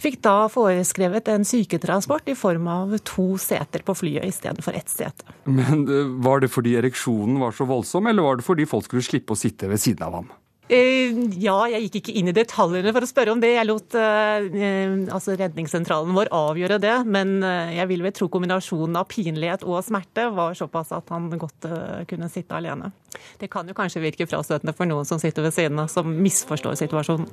[0.00, 5.24] fikk da foreskrevet en syketransport i form av to seter på flyet istedenfor ett sete.
[5.48, 5.86] Men
[6.20, 9.40] var det fordi ereksjonen var så voldsom, eller var det fordi folk skulle slippe å
[9.40, 10.30] sitte ved siden av ham?
[10.70, 13.56] Eh, ja, jeg gikk ikke inn i detaljene for å spørre om det.
[13.56, 14.44] Jeg lot uh,
[15.10, 16.94] altså redningssentralen vår avgjøre det.
[17.10, 21.26] Men uh, jeg vil vel tro kombinasjonen av pinlighet og smerte var såpass at han
[21.34, 21.66] godt
[22.10, 22.92] kunne sitte alene.
[23.40, 26.78] Det kan jo kanskje virke frastøtende for noen som sitter ved siden av, som misforstår
[26.78, 27.26] situasjonen.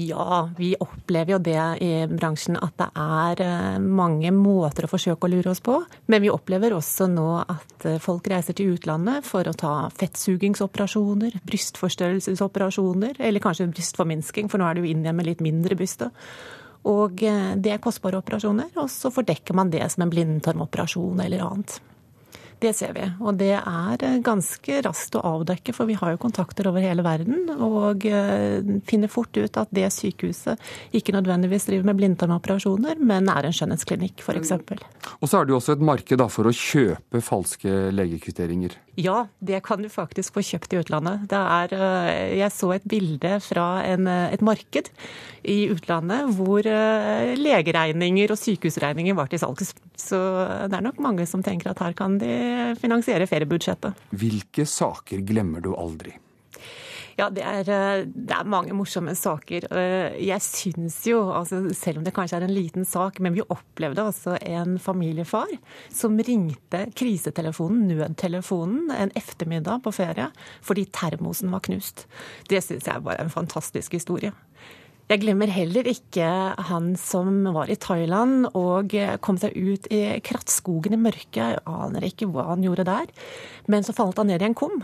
[0.00, 5.26] Ja, vi opplever jo det i bransjen at det er eh, mange måter å forsøke
[5.26, 5.74] å lure oss på.
[6.06, 11.40] Men vi opplever også nå at eh, folk reiser til utlandet for å ta fettsugingsoperasjoner,
[11.50, 16.06] brystforstørrelsesoperasjoner, eller kanskje brystforminsking, for nå er det jo inn igjen med litt mindre bryst.
[16.86, 21.42] Og eh, det er kostbare operasjoner, og så fordekker man det som en blindtarmoperasjon eller
[21.42, 21.80] annet.
[22.58, 26.20] Det ser vi, og det er eh, ganske raskt å avdekke, for vi har jo
[26.24, 27.46] kontakter over hele verden.
[27.54, 30.58] Og eh, finner fort ut at det sykehuset
[30.98, 34.56] ikke nødvendigvis driver med blindtarmoperasjoner, men er en skjønnhetsklinikk f.eks.
[34.58, 38.74] Og så er det jo også et marked for å kjøpe falske legekvitteringer.
[38.98, 41.30] Ja, det kan du faktisk få kjøpt i utlandet.
[41.30, 44.90] Er, eh, jeg så et bilde fra en, et marked
[45.48, 46.66] i utlandet hvor
[47.38, 49.70] legeregninger og sykehusregninger var til salgs.
[49.94, 50.18] Så
[50.66, 54.08] det er nok mange som tenker at her kan de finansiere feriebudsjettet.
[54.18, 56.18] Hvilke saker glemmer du aldri?
[57.18, 59.64] Ja, det er, eh, det er, mange morsomme saker.
[59.74, 63.42] Eh, jeg syns jo, altså, selv om det kanskje er en liten sak, men vi
[63.42, 65.50] opplevde altså en familiefar
[65.90, 70.28] som ringte krisetelefonen, nødtelefonen, en ettermiddag på ferie
[70.62, 72.06] fordi termosen var knust.
[72.48, 74.30] Det syns jeg var en fantastisk historie.
[75.08, 76.28] Jeg glemmer heller ikke
[76.68, 78.92] han som var i Thailand og
[79.24, 81.40] kom seg ut i krattskogen i mørket.
[81.56, 83.10] Jeg aner ikke hva han gjorde der.
[83.66, 84.82] Men så falt han ned i en kum.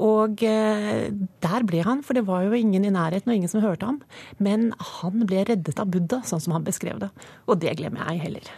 [0.00, 1.12] Og eh,
[1.44, 4.00] der ble han, for det var jo ingen i nærheten og ingen som hørte ham.
[4.42, 7.10] Men han ble reddet av Buddha, sånn som han beskrev det.
[7.46, 8.52] Og det glemmer jeg heller.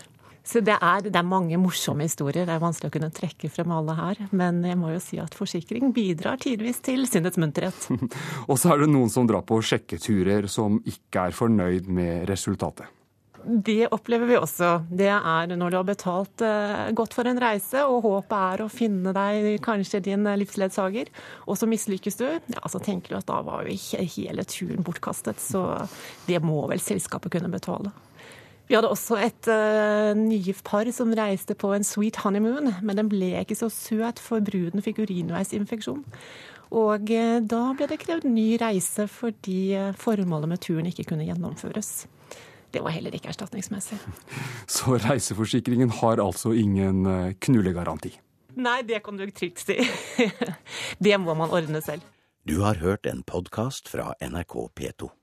[0.44, 2.44] Så det er, det er, mange morsomme historier.
[2.44, 4.20] Det er vanskelig å kunne trekke frem alle her.
[4.36, 7.88] Men jeg må jo si at forsikring bidrar tidvis til sinnets munterhet.
[8.50, 12.92] og så er det noen som drar på sjekketurer som ikke er fornøyd med resultatet.
[13.44, 14.70] Det opplever vi også.
[14.88, 18.70] Det er når du har betalt uh, godt for en reise, og håpet er å
[18.72, 21.10] finne deg kanskje din livsledsager,
[21.44, 22.26] og så mislykkes du.
[22.54, 25.42] Ja, Så tenker du at da var jo ikke hele turen bortkastet.
[25.42, 25.66] Så
[26.28, 27.92] det må vel selskapet kunne betale.
[28.64, 33.12] Vi hadde også et uh, nygift par som reiste på en sweet honeymoon, men den
[33.12, 36.00] ble ikke så søt, for bruden fikk urinveisinfeksjon.
[36.74, 37.12] Og
[37.44, 41.92] da ble det krevd ny reise fordi formålet med turen ikke kunne gjennomføres.
[42.74, 44.00] Det var heller ikke erstatningsmessig.
[44.76, 47.06] Så reiseforsikringen har altså ingen
[47.38, 48.10] knullegaranti?
[48.54, 49.78] Nei, det kan du trygt si.
[51.06, 52.02] det må man ordne selv.
[52.44, 55.14] Du har hørt en podkast fra NRK P2.